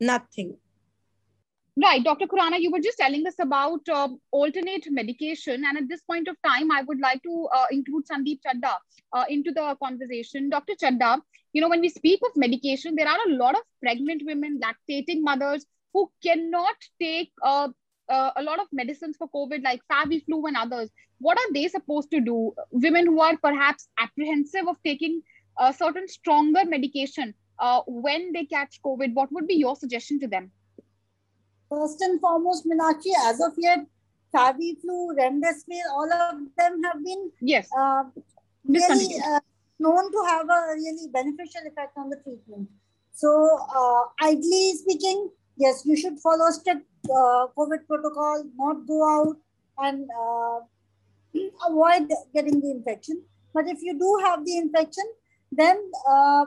Nothing. 0.00 0.56
Right, 1.80 2.02
Dr. 2.02 2.26
Khurana, 2.26 2.58
you 2.58 2.72
were 2.72 2.80
just 2.80 2.98
telling 2.98 3.24
us 3.26 3.34
about 3.38 3.88
uh, 3.88 4.08
alternate 4.32 4.86
medication. 4.90 5.62
And 5.64 5.78
at 5.78 5.88
this 5.88 6.00
point 6.02 6.26
of 6.26 6.36
time, 6.44 6.72
I 6.72 6.82
would 6.82 6.98
like 6.98 7.22
to 7.22 7.48
uh, 7.54 7.66
include 7.70 8.04
Sandeep 8.06 8.40
Chadda 8.44 8.74
uh, 9.12 9.24
into 9.28 9.52
the 9.52 9.76
conversation. 9.80 10.48
Dr. 10.50 10.72
Chadda, 10.82 11.20
you 11.52 11.60
know, 11.60 11.68
when 11.68 11.80
we 11.80 11.88
speak 11.88 12.20
of 12.24 12.32
medication, 12.34 12.96
there 12.96 13.06
are 13.06 13.18
a 13.28 13.32
lot 13.32 13.54
of 13.54 13.60
pregnant 13.80 14.22
women, 14.24 14.58
lactating 14.60 15.20
mothers 15.20 15.66
who 15.92 16.10
cannot 16.20 16.74
take 17.00 17.30
uh, 18.08 18.30
a 18.36 18.42
lot 18.42 18.60
of 18.60 18.66
medicines 18.72 19.16
for 19.16 19.28
COVID, 19.28 19.62
like 19.64 19.80
FabiFlu 19.90 20.42
and 20.46 20.56
others. 20.56 20.90
What 21.18 21.38
are 21.38 21.52
they 21.52 21.68
supposed 21.68 22.10
to 22.12 22.20
do? 22.20 22.54
Women 22.70 23.06
who 23.06 23.20
are 23.20 23.36
perhaps 23.36 23.88
apprehensive 23.98 24.68
of 24.68 24.76
taking 24.84 25.22
a 25.58 25.72
certain 25.72 26.08
stronger 26.08 26.64
medication 26.64 27.34
uh, 27.58 27.80
when 27.86 28.32
they 28.32 28.44
catch 28.44 28.80
COVID, 28.82 29.14
what 29.14 29.32
would 29.32 29.46
be 29.46 29.54
your 29.54 29.76
suggestion 29.76 30.20
to 30.20 30.28
them? 30.28 30.50
First 31.68 32.00
and 32.00 32.20
foremost, 32.20 32.66
Meenakshi, 32.66 33.12
as 33.26 33.40
of 33.40 33.52
yet, 33.58 33.80
Flu, 34.32 35.14
Remdesivir, 35.18 35.82
all 35.92 36.12
of 36.12 36.36
them 36.56 36.82
have 36.84 37.02
been 37.04 37.30
yes 37.40 37.68
uh, 37.76 38.04
really 38.66 39.20
uh, 39.26 39.40
known 39.78 40.12
to 40.12 40.24
have 40.26 40.48
a 40.48 40.74
really 40.74 41.08
beneficial 41.12 41.62
effect 41.66 41.96
on 41.96 42.10
the 42.10 42.16
treatment. 42.16 42.68
So, 43.12 43.58
uh, 43.74 44.26
ideally 44.26 44.74
speaking, 44.76 45.30
yes, 45.58 45.82
you 45.84 45.96
should 45.96 46.18
follow 46.20 46.50
strict 46.50 46.86
uh, 47.06 47.46
COVID 47.56 47.86
protocol, 47.86 48.44
not 48.56 48.86
go 48.86 48.98
out 49.08 49.36
and 49.78 50.08
uh, 50.10 50.60
avoid 51.68 52.10
getting 52.34 52.60
the 52.60 52.70
infection. 52.70 53.22
But 53.52 53.68
if 53.68 53.82
you 53.82 53.98
do 53.98 54.20
have 54.24 54.44
the 54.44 54.56
infection, 54.56 55.04
then 55.50 55.90
uh, 56.08 56.44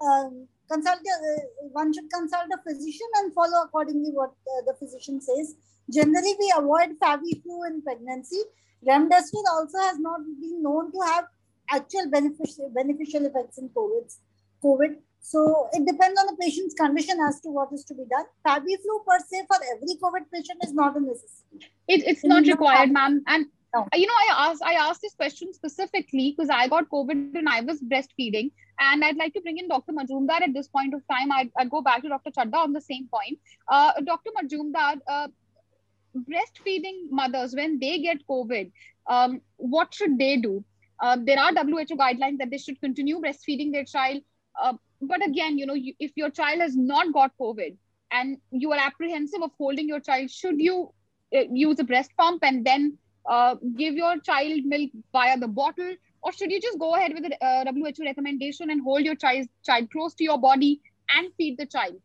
um, 0.00 0.48
consult 0.70 0.98
uh, 0.98 1.40
one 1.72 1.92
should 1.92 2.10
consult 2.10 2.46
a 2.52 2.62
physician 2.62 3.06
and 3.16 3.32
follow 3.32 3.62
accordingly 3.64 4.10
what 4.10 4.30
uh, 4.30 4.62
the 4.66 4.74
physician 4.78 5.20
says. 5.20 5.54
Generally, 5.92 6.36
we 6.38 6.52
avoid 6.56 6.90
Flu 7.00 7.64
in 7.66 7.82
pregnancy. 7.82 8.42
Remdesivir 8.86 9.44
also 9.52 9.78
has 9.78 9.98
not 9.98 10.20
been 10.40 10.62
known 10.62 10.92
to 10.92 10.98
have 11.06 11.24
actual 11.70 12.08
beneficial 12.10 12.70
beneficial 12.74 13.26
effects 13.26 13.58
in 13.58 13.68
COVID. 13.70 14.14
COVID. 14.62 14.96
So 15.30 15.68
it 15.74 15.86
depends 15.86 16.18
on 16.18 16.26
the 16.26 16.36
patient's 16.40 16.74
condition 16.74 17.18
as 17.28 17.38
to 17.42 17.50
what 17.50 17.70
is 17.70 17.84
to 17.84 17.94
be 17.94 18.04
done. 18.10 18.24
Flu 18.44 18.94
per 19.06 19.18
se 19.30 19.42
for 19.46 19.58
every 19.72 19.94
COVID 20.02 20.24
patient 20.32 20.64
is 20.64 20.72
not 20.72 20.96
a 20.96 21.00
necessity. 21.00 21.66
It, 21.86 22.02
it's 22.06 22.24
not 22.24 22.46
required, 22.46 22.90
ma'am. 22.90 23.22
And 23.26 23.44
no. 23.74 23.86
you 23.94 24.06
know, 24.06 24.14
I 24.14 24.46
asked 24.46 24.62
I 24.64 24.72
asked 24.84 25.02
this 25.02 25.12
question 25.12 25.52
specifically 25.52 26.34
because 26.34 26.48
I 26.48 26.66
got 26.68 26.88
COVID 26.88 27.36
and 27.40 27.46
I 27.56 27.60
was 27.60 27.82
breastfeeding, 27.82 28.50
and 28.80 29.04
I'd 29.04 29.18
like 29.18 29.34
to 29.34 29.42
bring 29.42 29.58
in 29.58 29.68
Dr. 29.68 29.92
Majumdar 29.92 30.40
at 30.48 30.54
this 30.54 30.68
point 30.68 30.94
of 30.94 31.02
time. 31.12 31.30
I'd, 31.30 31.52
I'd 31.58 31.70
go 31.76 31.82
back 31.82 32.00
to 32.04 32.08
Dr. 32.08 32.30
Chadda 32.30 32.64
on 32.64 32.72
the 32.72 32.80
same 32.80 33.06
point. 33.12 33.38
Uh, 33.68 33.92
Dr. 34.06 34.30
Majumdar, 34.40 34.98
uh, 35.06 35.28
breastfeeding 36.32 37.10
mothers 37.10 37.54
when 37.54 37.78
they 37.78 37.98
get 37.98 38.26
COVID, 38.26 38.72
um, 39.06 39.42
what 39.56 39.92
should 39.92 40.18
they 40.18 40.38
do? 40.38 40.64
Uh, 41.02 41.18
there 41.22 41.38
are 41.38 41.52
WHO 41.52 41.96
guidelines 42.04 42.38
that 42.38 42.50
they 42.50 42.56
should 42.66 42.80
continue 42.80 43.20
breastfeeding 43.20 43.72
their 43.72 43.84
child. 43.84 44.22
Uh, 44.60 44.72
but 45.00 45.24
again, 45.26 45.58
you 45.58 45.66
know, 45.66 45.74
you, 45.74 45.94
if 45.98 46.12
your 46.16 46.30
child 46.30 46.60
has 46.60 46.76
not 46.76 47.12
got 47.12 47.32
COVID 47.40 47.76
and 48.10 48.38
you 48.50 48.72
are 48.72 48.78
apprehensive 48.78 49.42
of 49.42 49.50
holding 49.58 49.88
your 49.88 50.00
child, 50.00 50.30
should 50.30 50.60
you 50.60 50.92
uh, 51.36 51.42
use 51.52 51.78
a 51.78 51.84
breast 51.84 52.10
pump 52.16 52.42
and 52.42 52.64
then 52.64 52.98
uh, 53.28 53.54
give 53.76 53.94
your 53.94 54.18
child 54.18 54.64
milk 54.64 54.90
via 55.12 55.38
the 55.38 55.48
bottle? 55.48 55.94
Or 56.22 56.32
should 56.32 56.50
you 56.50 56.60
just 56.60 56.78
go 56.78 56.96
ahead 56.96 57.12
with 57.14 57.24
the 57.24 57.44
uh, 57.44 57.64
WHO 57.72 58.04
recommendation 58.04 58.70
and 58.70 58.82
hold 58.82 59.02
your 59.02 59.14
child, 59.14 59.46
child 59.64 59.90
close 59.92 60.14
to 60.14 60.24
your 60.24 60.38
body 60.38 60.80
and 61.16 61.28
feed 61.36 61.58
the 61.58 61.66
child? 61.66 61.96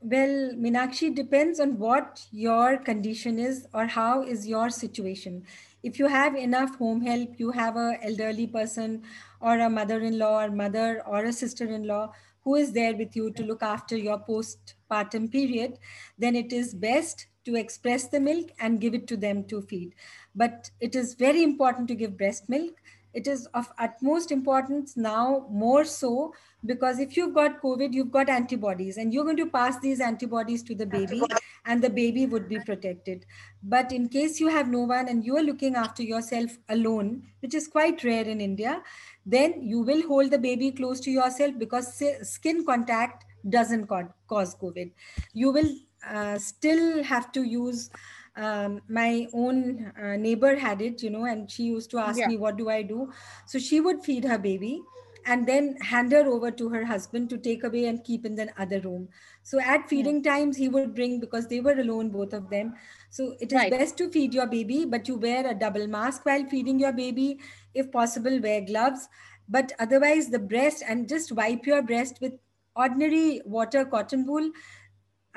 Well, 0.00 0.52
Meenakshi 0.54 1.14
depends 1.14 1.58
on 1.58 1.78
what 1.78 2.26
your 2.30 2.76
condition 2.76 3.38
is 3.38 3.66
or 3.74 3.86
how 3.86 4.22
is 4.22 4.46
your 4.46 4.70
situation. 4.70 5.44
If 5.82 5.98
you 5.98 6.06
have 6.06 6.34
enough 6.36 6.76
home 6.76 7.00
help, 7.00 7.38
you 7.38 7.50
have 7.50 7.76
a 7.76 7.98
elderly 8.02 8.46
person 8.46 9.02
or 9.40 9.58
a 9.58 9.70
mother-in-law 9.70 10.44
or 10.44 10.50
mother 10.50 11.02
or 11.06 11.24
a 11.24 11.32
sister-in-law 11.32 12.12
who 12.44 12.54
is 12.54 12.72
there 12.72 12.96
with 12.96 13.16
you 13.16 13.32
to 13.32 13.44
look 13.44 13.62
after 13.62 13.96
your 13.96 14.18
postpartum 14.20 15.30
period, 15.30 15.78
then 16.16 16.36
it 16.36 16.52
is 16.52 16.74
best 16.74 17.26
to 17.44 17.56
express 17.56 18.08
the 18.08 18.20
milk 18.20 18.50
and 18.60 18.80
give 18.80 18.94
it 18.94 19.06
to 19.08 19.16
them 19.16 19.44
to 19.44 19.62
feed. 19.62 19.94
But 20.34 20.70
it 20.80 20.94
is 20.94 21.14
very 21.14 21.42
important 21.42 21.88
to 21.88 21.94
give 21.94 22.16
breast 22.16 22.48
milk. 22.48 22.74
It 23.14 23.26
is 23.26 23.46
of 23.54 23.72
utmost 23.78 24.30
importance 24.30 24.96
now, 24.96 25.46
more 25.50 25.84
so, 25.84 26.34
because 26.66 26.98
if 26.98 27.16
you've 27.16 27.34
got 27.34 27.62
COVID, 27.62 27.92
you've 27.92 28.10
got 28.10 28.28
antibodies, 28.28 28.96
and 28.96 29.12
you're 29.12 29.24
going 29.24 29.36
to 29.36 29.46
pass 29.46 29.78
these 29.80 30.00
antibodies 30.00 30.62
to 30.64 30.74
the 30.74 30.86
baby, 30.86 31.22
and 31.64 31.82
the 31.82 31.90
baby 31.90 32.26
would 32.26 32.48
be 32.48 32.58
protected. 32.60 33.26
But 33.62 33.92
in 33.92 34.08
case 34.08 34.40
you 34.40 34.48
have 34.48 34.68
no 34.68 34.80
one 34.80 35.08
and 35.08 35.24
you 35.24 35.36
are 35.36 35.42
looking 35.42 35.74
after 35.74 36.02
yourself 36.02 36.58
alone, 36.68 37.22
which 37.40 37.54
is 37.54 37.68
quite 37.68 38.04
rare 38.04 38.24
in 38.24 38.40
India, 38.40 38.82
then 39.24 39.62
you 39.62 39.80
will 39.80 40.06
hold 40.06 40.30
the 40.30 40.38
baby 40.38 40.70
close 40.70 41.00
to 41.00 41.10
yourself 41.10 41.54
because 41.58 42.02
skin 42.22 42.64
contact 42.64 43.24
doesn't 43.48 43.86
cause 43.86 44.54
COVID. 44.54 44.92
You 45.32 45.50
will 45.50 45.70
uh, 46.08 46.38
still 46.38 47.02
have 47.02 47.32
to 47.32 47.42
use 47.42 47.90
um, 48.36 48.80
my 48.88 49.26
own 49.32 49.92
uh, 50.00 50.16
neighbor 50.16 50.56
had 50.56 50.82
it 50.82 51.02
you 51.02 51.10
know 51.10 51.24
and 51.24 51.50
she 51.50 51.62
used 51.64 51.90
to 51.90 51.98
ask 51.98 52.18
yeah. 52.18 52.28
me 52.28 52.36
what 52.36 52.56
do 52.56 52.68
i 52.68 52.82
do 52.82 53.10
so 53.46 53.58
she 53.58 53.80
would 53.80 54.04
feed 54.04 54.24
her 54.24 54.36
baby 54.36 54.82
and 55.26 55.46
then 55.46 55.76
hand 55.80 56.12
her 56.12 56.24
over 56.26 56.50
to 56.50 56.68
her 56.68 56.84
husband 56.84 57.28
to 57.28 57.36
take 57.36 57.64
away 57.64 57.86
and 57.86 58.04
keep 58.04 58.24
in 58.24 58.34
the 58.34 58.48
other 58.58 58.80
room 58.80 59.08
so 59.42 59.60
at 59.60 59.88
feeding 59.88 60.22
yeah. 60.22 60.32
times 60.32 60.56
he 60.56 60.68
would 60.68 60.94
bring 60.94 61.18
because 61.20 61.46
they 61.48 61.60
were 61.60 61.78
alone 61.80 62.08
both 62.08 62.32
of 62.32 62.48
them 62.50 62.72
so 63.10 63.34
it 63.40 63.52
is 63.52 63.58
right. 63.58 63.70
best 63.70 63.96
to 63.96 64.08
feed 64.10 64.32
your 64.32 64.46
baby 64.46 64.84
but 64.84 65.08
you 65.08 65.16
wear 65.16 65.46
a 65.46 65.54
double 65.54 65.86
mask 65.86 66.24
while 66.24 66.48
feeding 66.48 66.78
your 66.78 66.92
baby 66.92 67.38
if 67.74 67.90
possible 67.90 68.40
wear 68.40 68.60
gloves 68.60 69.08
but 69.48 69.72
otherwise 69.78 70.28
the 70.28 70.38
breast 70.38 70.82
and 70.86 71.08
just 71.08 71.32
wipe 71.32 71.66
your 71.66 71.82
breast 71.82 72.18
with 72.20 72.32
ordinary 72.74 73.40
water 73.44 73.84
cotton 73.84 74.26
wool 74.26 74.50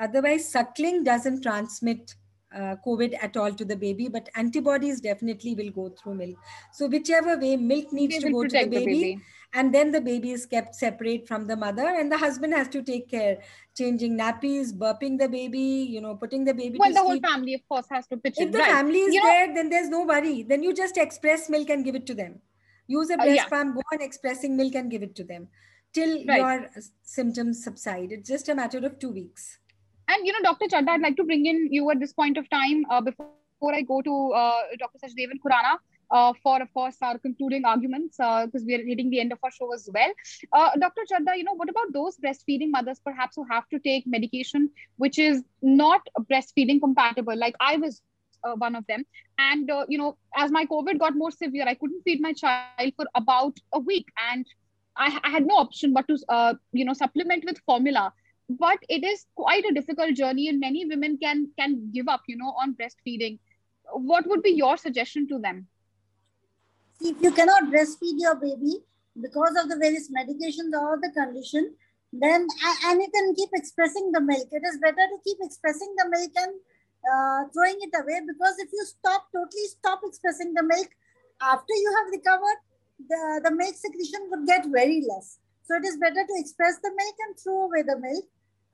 Otherwise, 0.00 0.50
suckling 0.50 1.04
doesn't 1.04 1.42
transmit 1.42 2.14
uh, 2.54 2.74
COVID 2.84 3.14
at 3.22 3.36
all 3.36 3.52
to 3.52 3.64
the 3.66 3.76
baby, 3.76 4.08
but 4.08 4.30
antibodies 4.34 5.00
definitely 5.00 5.54
will 5.54 5.70
go 5.70 5.94
through 5.94 6.14
milk. 6.14 6.36
So 6.72 6.88
whichever 6.88 7.38
way, 7.38 7.56
milk 7.56 7.92
needs 7.92 8.18
to 8.18 8.30
go 8.30 8.44
to 8.44 8.48
the 8.48 8.66
baby, 8.66 8.78
the 8.78 8.86
baby, 8.86 9.20
and 9.52 9.74
then 9.74 9.90
the 9.90 10.00
baby 10.00 10.30
is 10.30 10.46
kept 10.46 10.74
separate 10.74 11.26
from 11.26 11.46
the 11.46 11.56
mother, 11.56 11.86
and 11.86 12.10
the 12.10 12.18
husband 12.18 12.54
has 12.54 12.68
to 12.68 12.82
take 12.82 13.10
care, 13.10 13.38
changing 13.76 14.16
nappies, 14.16 14.72
burping 14.72 15.18
the 15.18 15.28
baby, 15.28 15.58
you 15.58 16.00
know, 16.00 16.14
putting 16.14 16.44
the 16.44 16.54
baby. 16.54 16.78
Well, 16.78 16.90
the 16.90 17.00
sleep. 17.00 17.24
whole 17.24 17.32
family, 17.32 17.54
of 17.54 17.68
course, 17.68 17.86
has 17.90 18.06
to 18.08 18.16
pitch 18.16 18.34
if 18.36 18.42
in. 18.42 18.48
If 18.48 18.52
the 18.52 18.58
right. 18.58 18.70
family 18.70 19.00
is 19.00 19.14
you 19.14 19.22
there, 19.22 19.48
know, 19.48 19.54
then 19.54 19.68
there's 19.70 19.88
no 19.88 20.04
worry. 20.04 20.44
Then 20.44 20.62
you 20.62 20.72
just 20.72 20.96
express 20.96 21.50
milk 21.50 21.70
and 21.70 21.84
give 21.84 21.94
it 21.94 22.06
to 22.06 22.14
them. 22.14 22.40
Use 22.86 23.10
a 23.10 23.16
breast 23.16 23.30
uh, 23.30 23.34
yeah. 23.34 23.46
pump, 23.46 23.74
go 23.74 23.82
on 23.92 24.02
expressing 24.02 24.56
milk 24.56 24.74
and 24.74 24.90
give 24.90 25.02
it 25.02 25.14
to 25.16 25.24
them 25.24 25.48
till 25.92 26.24
right. 26.26 26.38
your 26.40 26.70
symptoms 27.02 27.62
subside. 27.64 28.12
It's 28.12 28.28
just 28.28 28.48
a 28.48 28.54
matter 28.54 28.78
of 28.78 28.98
two 28.98 29.10
weeks. 29.10 29.58
And 30.08 30.26
you 30.26 30.32
know, 30.32 30.40
Dr. 30.42 30.66
Chadda, 30.66 30.88
I'd 30.88 31.00
like 31.00 31.16
to 31.16 31.24
bring 31.24 31.46
in 31.46 31.68
you 31.72 31.90
at 31.90 32.00
this 32.00 32.12
point 32.12 32.36
of 32.36 32.48
time 32.50 32.84
uh, 32.90 33.00
before 33.00 33.28
I 33.72 33.82
go 33.82 34.02
to 34.02 34.32
uh, 34.32 34.60
Dr. 34.78 34.98
Sachdevan 35.04 35.38
Khurana. 35.44 35.78
Uh, 36.10 36.32
for 36.42 36.60
of 36.60 36.72
course 36.74 36.96
our 37.02 37.18
concluding 37.18 37.64
arguments 37.64 38.16
because 38.16 38.62
uh, 38.62 38.66
we 38.66 38.74
are 38.74 38.84
hitting 38.84 39.10
the 39.10 39.20
end 39.20 39.32
of 39.32 39.38
our 39.44 39.50
show 39.50 39.72
as 39.72 39.88
well. 39.94 40.12
Uh, 40.52 40.70
Dr. 40.78 41.02
Chadda, 41.10 41.36
you 41.36 41.44
know 41.44 41.54
what 41.54 41.70
about 41.70 41.92
those 41.92 42.16
breastfeeding 42.16 42.70
mothers 42.70 43.00
perhaps 43.04 43.36
who 43.36 43.44
have 43.50 43.68
to 43.68 43.78
take 43.78 44.06
medication 44.06 44.70
which 44.96 45.18
is 45.18 45.42
not 45.62 46.00
breastfeeding 46.30 46.80
compatible? 46.80 47.36
Like 47.36 47.54
I 47.60 47.76
was 47.76 48.02
uh, 48.42 48.54
one 48.54 48.74
of 48.74 48.86
them, 48.86 49.04
and 49.38 49.70
uh, 49.70 49.86
you 49.88 49.98
know 49.98 50.16
as 50.36 50.50
my 50.50 50.64
COVID 50.66 50.98
got 50.98 51.16
more 51.16 51.30
severe, 51.30 51.68
I 51.68 51.74
couldn't 51.74 52.02
feed 52.02 52.20
my 52.20 52.32
child 52.32 52.92
for 52.96 53.06
about 53.14 53.56
a 53.72 53.78
week, 53.78 54.06
and 54.32 54.44
I, 54.96 55.16
I 55.22 55.30
had 55.30 55.46
no 55.46 55.56
option 55.56 55.92
but 55.92 56.08
to 56.08 56.18
uh, 56.28 56.54
you 56.72 56.84
know 56.84 56.92
supplement 56.92 57.44
with 57.44 57.58
formula 57.66 58.12
but 58.58 58.78
it 58.88 59.04
is 59.04 59.26
quite 59.36 59.64
a 59.64 59.72
difficult 59.72 60.14
journey 60.14 60.48
and 60.48 60.58
many 60.58 60.84
women 60.84 61.16
can 61.18 61.50
can 61.56 61.92
give 61.94 62.08
up 62.08 62.22
you 62.26 62.36
know 62.36 62.52
on 62.60 62.74
breastfeeding 62.74 63.38
what 63.92 64.26
would 64.26 64.42
be 64.42 64.50
your 64.50 64.76
suggestion 64.76 65.28
to 65.28 65.38
them? 65.38 65.66
If 67.00 67.22
you 67.22 67.32
cannot 67.32 67.64
breastfeed 67.72 68.20
your 68.20 68.34
baby 68.36 68.80
because 69.20 69.56
of 69.56 69.68
the 69.68 69.76
various 69.76 70.10
medications 70.10 70.72
or 70.72 70.98
the 71.00 71.10
condition, 71.16 71.74
then 72.12 72.46
and 72.86 73.00
you 73.00 73.08
can 73.14 73.34
keep 73.34 73.50
expressing 73.54 74.10
the 74.12 74.20
milk. 74.20 74.48
It 74.50 74.62
is 74.64 74.78
better 74.82 75.06
to 75.08 75.18
keep 75.24 75.38
expressing 75.40 75.94
the 75.96 76.08
milk 76.10 76.32
and 76.36 76.52
uh, 77.00 77.48
throwing 77.54 77.78
it 77.80 77.94
away 77.96 78.20
because 78.26 78.54
if 78.58 78.68
you 78.72 78.84
stop 78.84 79.28
totally 79.32 79.66
stop 79.68 80.00
expressing 80.04 80.52
the 80.54 80.62
milk 80.62 80.88
after 81.40 81.72
you 81.72 81.94
have 81.96 82.12
recovered, 82.12 82.60
the, 83.08 83.40
the 83.44 83.54
milk 83.54 83.74
secretion 83.74 84.28
would 84.30 84.46
get 84.46 84.66
very 84.68 85.02
less. 85.08 85.38
So 85.64 85.76
it 85.76 85.84
is 85.84 85.96
better 85.96 86.26
to 86.26 86.34
express 86.36 86.78
the 86.82 86.90
milk 86.90 87.16
and 87.26 87.38
throw 87.38 87.64
away 87.64 87.82
the 87.82 87.96
milk 87.96 88.24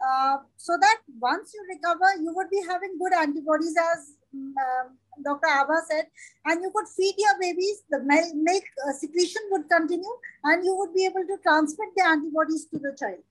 uh, 0.05 0.39
so 0.57 0.77
that 0.81 0.99
once 1.19 1.53
you 1.55 1.65
recover, 1.69 2.23
you 2.23 2.33
would 2.35 2.51
be 2.51 2.63
having 2.69 2.99
good 2.99 3.13
antibodies, 3.13 3.75
as 3.95 4.17
um, 4.35 4.97
Dr. 5.25 5.49
Abba 5.49 5.75
said, 5.89 6.07
and 6.45 6.63
you 6.63 6.71
could 6.75 6.87
feed 6.89 7.15
your 7.17 7.35
babies, 7.41 7.83
the 7.91 8.01
milk 8.35 8.65
uh, 8.87 8.93
secretion 8.93 9.43
would 9.51 9.69
continue, 9.71 10.17
and 10.45 10.65
you 10.65 10.77
would 10.77 10.95
be 10.95 11.07
able 11.07 11.27
to 11.27 11.37
transmit 11.43 11.89
the 11.97 12.05
antibodies 12.05 12.67
to 12.67 12.79
the 12.79 12.95
child. 12.99 13.23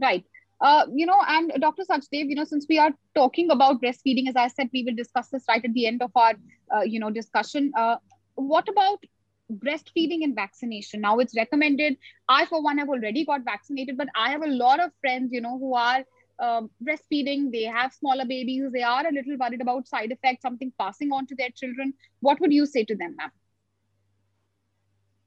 Right. 0.00 0.24
Uh, 0.60 0.86
you 0.94 1.04
know, 1.04 1.20
and 1.28 1.52
Dr. 1.60 1.82
Sachdev, 1.82 2.28
you 2.28 2.34
know, 2.34 2.44
since 2.44 2.64
we 2.68 2.78
are 2.78 2.90
talking 3.14 3.50
about 3.50 3.82
breastfeeding, 3.82 4.28
as 4.28 4.36
I 4.36 4.48
said, 4.48 4.70
we 4.72 4.84
will 4.84 4.94
discuss 4.94 5.28
this 5.28 5.44
right 5.48 5.62
at 5.62 5.72
the 5.74 5.86
end 5.86 6.00
of 6.02 6.10
our, 6.16 6.32
uh, 6.74 6.80
you 6.80 6.98
know, 6.98 7.10
discussion. 7.10 7.72
Uh, 7.76 7.96
what 8.36 8.66
about 8.68 9.04
breastfeeding 9.52 10.24
and 10.24 10.34
vaccination. 10.34 11.00
Now 11.00 11.18
it's 11.18 11.36
recommended. 11.36 11.96
I 12.28 12.46
for 12.46 12.62
one 12.62 12.78
have 12.78 12.88
already 12.88 13.24
got 13.24 13.44
vaccinated 13.44 13.96
but 13.96 14.08
i 14.16 14.30
have 14.30 14.42
a 14.42 14.48
lot 14.48 14.80
of 14.80 14.90
friends 15.00 15.32
you 15.32 15.40
know 15.40 15.58
who 15.58 15.74
are 15.74 16.04
um, 16.38 16.70
breastfeeding. 16.84 17.50
They 17.52 17.62
have 17.62 17.92
smaller 17.92 18.24
babies. 18.26 18.64
They 18.72 18.82
are 18.82 19.06
a 19.06 19.12
little 19.12 19.36
worried 19.38 19.60
about 19.60 19.88
side 19.88 20.12
effects 20.12 20.42
something 20.42 20.72
passing 20.78 21.12
on 21.12 21.26
to 21.28 21.34
their 21.34 21.50
children. 21.50 21.94
What 22.20 22.40
would 22.40 22.52
you 22.52 22.66
say 22.66 22.84
to 22.84 22.96
them 22.96 23.16
ma'am 23.16 23.30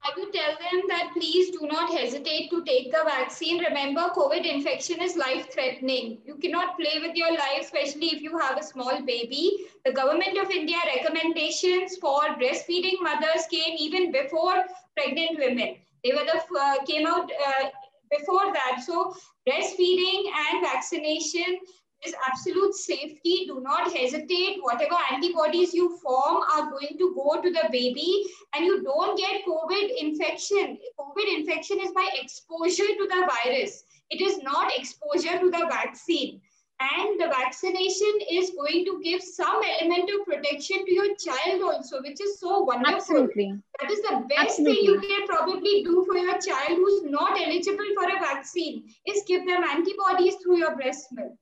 I 0.02 0.12
would 0.18 0.34
tell 0.34 0.52
them 0.52 0.84
that 0.88 1.12
please 1.14 1.52
do 1.52 1.68
not 1.68 1.92
hesitate 1.92 2.50
to 2.52 2.64
take 2.64 2.92
the 2.92 3.04
vaccine. 3.06 3.60
Remember, 3.60 4.10
COVID 4.16 4.46
infection 4.46 5.02
is 5.02 5.18
life 5.18 5.52
threatening. 5.54 6.20
You 6.26 6.36
cannot 6.36 6.78
play 6.80 7.00
with 7.02 7.16
your 7.16 7.32
life, 7.32 7.62
especially 7.62 8.08
if 8.08 8.22
you 8.22 8.38
have 8.38 8.58
a 8.58 8.64
small 8.64 9.02
baby. 9.02 9.68
The 9.86 9.92
government 9.92 10.38
of 10.38 10.52
India 10.52 10.78
recommendations 10.96 11.98
for 11.98 12.22
breastfeeding 12.42 13.02
mothers 13.02 13.46
came 13.52 13.76
even 13.78 14.12
before 14.12 14.66
pregnant 14.96 15.38
women. 15.38 15.76
They 16.04 16.14
were 16.14 16.26
the 16.26 16.42
uh, 16.60 16.84
came 16.86 17.06
out 17.06 17.30
uh, 17.48 17.66
before 18.10 18.54
that. 18.54 18.82
So 18.86 19.14
breastfeeding 19.48 20.24
and 20.48 20.62
vaccination 20.62 21.60
is 22.06 22.14
absolute 22.28 22.74
safety. 22.74 23.46
Do 23.48 23.62
not 23.62 23.92
hesitate. 23.92 24.58
Whatever 24.62 24.96
antibodies 25.12 25.74
you 25.74 25.98
form 25.98 26.44
are 26.54 26.70
going 26.70 26.98
to 26.98 27.14
go 27.16 27.42
to 27.42 27.50
the 27.50 27.68
baby 27.72 28.26
and 28.56 28.66
you 28.66 28.84
don't 28.84 29.18
get 29.18 29.46
COVID 29.46 29.90
infection. 30.00 30.78
COVID 31.00 31.38
infection 31.40 31.80
is 31.82 31.92
by 31.92 32.08
exposure 32.22 32.88
to 32.88 33.08
the 33.10 33.30
virus. 33.44 33.84
It 34.10 34.22
is 34.22 34.42
not 34.42 34.72
exposure 34.76 35.40
to 35.40 35.52
the 35.52 35.68
vaccine. 35.70 36.42
And 36.82 37.20
the 37.20 37.28
vaccination 37.28 38.20
is 38.32 38.52
going 38.52 38.86
to 38.86 39.02
give 39.04 39.22
some 39.22 39.62
element 39.82 40.10
of 40.18 40.26
protection 40.26 40.86
to 40.86 40.94
your 40.94 41.14
child 41.18 41.62
also, 41.62 42.02
which 42.02 42.22
is 42.22 42.40
so 42.40 42.62
wonderful. 42.62 42.96
Absolutely. 42.96 43.54
That 43.82 43.92
is 43.92 44.02
the 44.02 44.26
best 44.30 44.60
Absolutely. 44.60 44.76
thing 44.76 44.86
you 44.86 45.00
can 45.02 45.28
probably 45.28 45.84
do 45.84 46.06
for 46.08 46.18
your 46.18 46.40
child 46.40 46.78
who's 46.78 47.04
not 47.04 47.38
eligible 47.38 47.86
for 47.96 48.08
a 48.16 48.20
vaccine 48.22 48.86
is 49.06 49.24
give 49.28 49.46
them 49.46 49.62
antibodies 49.62 50.36
through 50.42 50.60
your 50.60 50.78
breast 50.78 51.08
milk. 51.12 51.34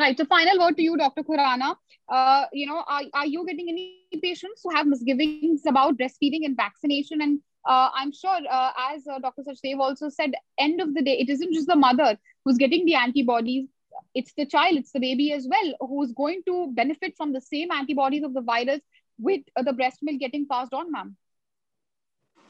Right. 0.00 0.16
So, 0.16 0.24
final 0.24 0.58
word 0.58 0.78
to 0.78 0.82
you, 0.82 0.96
Dr. 0.96 1.22
Khurana. 1.22 1.76
Uh, 2.08 2.46
you 2.54 2.66
know, 2.66 2.82
are, 2.88 3.02
are 3.12 3.26
you 3.26 3.44
getting 3.46 3.68
any 3.68 4.20
patients 4.22 4.62
who 4.64 4.74
have 4.74 4.86
misgivings 4.86 5.66
about 5.66 5.98
breastfeeding 5.98 6.46
and 6.46 6.56
vaccination? 6.56 7.20
And 7.20 7.40
uh, 7.68 7.90
I'm 7.94 8.10
sure, 8.10 8.38
uh, 8.50 8.70
as 8.92 9.06
uh, 9.06 9.18
Dr. 9.18 9.42
Sachdev 9.42 9.78
also 9.78 10.08
said, 10.08 10.32
end 10.58 10.80
of 10.80 10.94
the 10.94 11.02
day, 11.02 11.18
it 11.18 11.28
isn't 11.28 11.52
just 11.52 11.66
the 11.66 11.76
mother 11.76 12.16
who's 12.46 12.56
getting 12.56 12.86
the 12.86 12.94
antibodies. 12.94 13.68
It's 14.14 14.32
the 14.38 14.46
child, 14.46 14.78
it's 14.78 14.92
the 14.92 15.00
baby 15.00 15.34
as 15.34 15.46
well, 15.46 15.74
who's 15.86 16.12
going 16.12 16.44
to 16.46 16.72
benefit 16.72 17.14
from 17.18 17.34
the 17.34 17.42
same 17.42 17.70
antibodies 17.70 18.24
of 18.24 18.32
the 18.32 18.40
virus 18.40 18.80
with 19.18 19.42
uh, 19.54 19.62
the 19.62 19.74
breast 19.74 19.98
milk 20.00 20.18
getting 20.18 20.48
passed 20.48 20.72
on, 20.72 20.90
ma'am. 20.90 21.14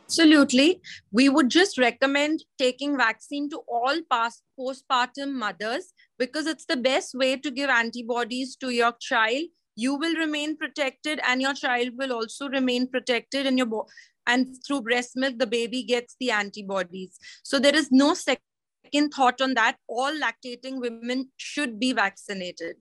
Absolutely. 0.07 0.81
We 1.11 1.29
would 1.29 1.49
just 1.49 1.79
recommend 1.79 2.45
taking 2.59 2.97
vaccine 2.97 3.51
to 3.51 3.63
all 3.69 4.01
past 4.09 4.43
postpartum 4.59 5.33
mothers 5.35 5.93
because 6.21 6.47
it's 6.47 6.67
the 6.67 6.77
best 6.77 7.15
way 7.15 7.37
to 7.37 7.51
give 7.51 7.71
antibodies 7.71 8.55
to 8.57 8.71
your 8.71 8.93
child. 9.01 9.45
You 9.75 9.95
will 9.95 10.15
remain 10.17 10.57
protected 10.57 11.21
and 11.27 11.41
your 11.41 11.55
child 11.55 11.93
will 11.97 12.13
also 12.13 12.49
remain 12.49 12.87
protected 12.89 13.47
in 13.47 13.57
your 13.57 13.67
bo- 13.67 13.87
and 14.27 14.55
through 14.67 14.83
breast 14.83 15.17
milk 15.17 15.39
the 15.39 15.47
baby 15.47 15.83
gets 15.83 16.17
the 16.21 16.31
antibodies. 16.31 17.19
So 17.43 17.59
there 17.59 17.75
is 17.75 17.91
no 17.91 18.13
second 18.13 19.15
thought 19.17 19.41
on 19.41 19.55
that. 19.55 19.79
All 19.89 20.13
lactating 20.13 20.81
women 20.81 21.31
should 21.39 21.81
be 21.81 21.95
vaccinated. 21.95 22.77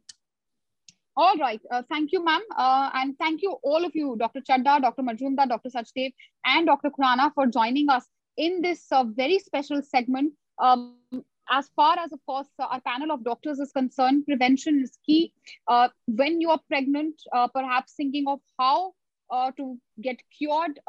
All 1.15 1.37
right. 1.37 1.61
Uh, 1.71 1.83
thank 1.89 2.11
you, 2.11 2.23
ma'am. 2.23 2.41
Uh, 2.57 2.89
and 2.93 3.17
thank 3.19 3.41
you, 3.41 3.57
all 3.63 3.85
of 3.85 3.91
you, 3.93 4.15
Dr. 4.19 4.41
Chadda, 4.41 4.81
Dr. 4.81 5.01
Majumdar, 5.01 5.47
Dr. 5.47 5.69
Sachdev, 5.69 6.13
and 6.45 6.67
Dr. 6.67 6.89
Khurana 6.89 7.33
for 7.33 7.45
joining 7.47 7.89
us 7.89 8.05
in 8.37 8.61
this 8.61 8.85
uh, 8.91 9.03
very 9.03 9.39
special 9.39 9.81
segment. 9.81 10.33
Um, 10.59 10.95
as 11.49 11.69
far 11.75 11.97
as, 11.99 12.11
of 12.11 12.19
course, 12.25 12.47
uh, 12.59 12.65
our 12.65 12.81
panel 12.81 13.11
of 13.11 13.23
doctors 13.23 13.59
is 13.59 13.71
concerned, 13.71 14.25
prevention 14.25 14.81
is 14.81 14.97
key. 15.05 15.33
Uh, 15.67 15.89
when 16.07 16.39
you 16.41 16.49
are 16.49 16.61
pregnant, 16.67 17.15
uh, 17.33 17.47
perhaps 17.47 17.93
thinking 17.93 18.25
of 18.27 18.39
how 18.57 18.93
to 19.57 19.77
get 20.01 20.17
cured 20.35 20.79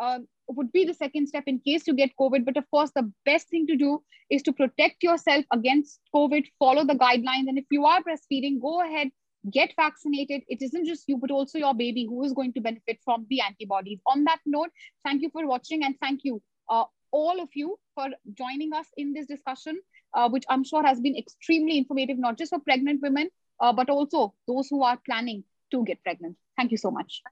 would 0.49 0.73
be 0.73 0.85
the 0.85 0.94
second 0.94 1.27
step 1.27 1.44
in 1.46 1.59
case 1.61 1.87
you 1.87 1.94
get 1.94 2.11
COVID. 2.18 2.44
But 2.44 2.57
of 2.57 2.68
course, 2.70 2.90
the 2.94 3.12
best 3.25 3.49
thing 3.49 3.66
to 3.66 3.77
do 3.77 4.03
is 4.31 4.42
to 4.44 4.53
protect 4.53 5.03
yourself 5.03 5.44
against 5.53 6.01
COVID, 6.14 6.46
follow 6.59 6.85
the 6.85 6.94
guidelines. 6.94 7.49
And 7.49 7.59
if 7.59 7.66
you 7.70 7.85
are 7.85 8.01
breastfeeding, 8.03 8.61
go 8.61 8.83
ahead, 8.83 9.09
get 9.53 9.73
vaccinated. 9.77 10.42
It 10.49 10.62
isn't 10.62 10.87
just 10.87 11.05
you, 11.07 11.18
but 11.18 11.31
also 11.31 11.59
your 11.59 11.75
baby 11.75 12.07
who 12.07 12.25
is 12.25 12.33
going 12.33 12.53
to 12.55 12.61
benefit 12.61 12.99
from 13.05 13.27
the 13.31 13.40
antibodies. 13.40 14.01
On 14.07 14.25
that 14.25 14.40
note, 14.46 14.70
thank 15.05 15.23
you 15.23 15.31
for 15.31 15.46
watching 15.46 15.85
and 15.85 15.94
thank 16.01 16.20
you, 16.25 16.42
uh, 16.68 16.85
all 17.12 17.40
of 17.40 17.49
you, 17.55 17.79
for 17.94 18.09
joining 18.35 18.73
us 18.73 18.87
in 18.96 19.12
this 19.12 19.27
discussion, 19.27 19.79
uh, 20.14 20.29
which 20.29 20.44
I'm 20.49 20.64
sure 20.64 20.85
has 20.85 21.01
been 21.01 21.16
extremely 21.16 21.79
informative, 21.79 22.18
not 22.18 22.38
just 22.38 22.51
for 22.51 22.61
pregnant 22.61 23.01
women, 23.03 23.31
uh, 23.61 23.73
but 23.73 23.90
also 23.90 24.35
those 24.46 24.68
who 24.68 24.83
are 24.83 24.99
planning 25.05 25.44
to 25.70 25.85
get 25.85 26.03
pregnant. 26.03 26.37
Thank 26.57 26.73
you 26.73 26.79
so 26.79 26.90
much. 26.90 27.23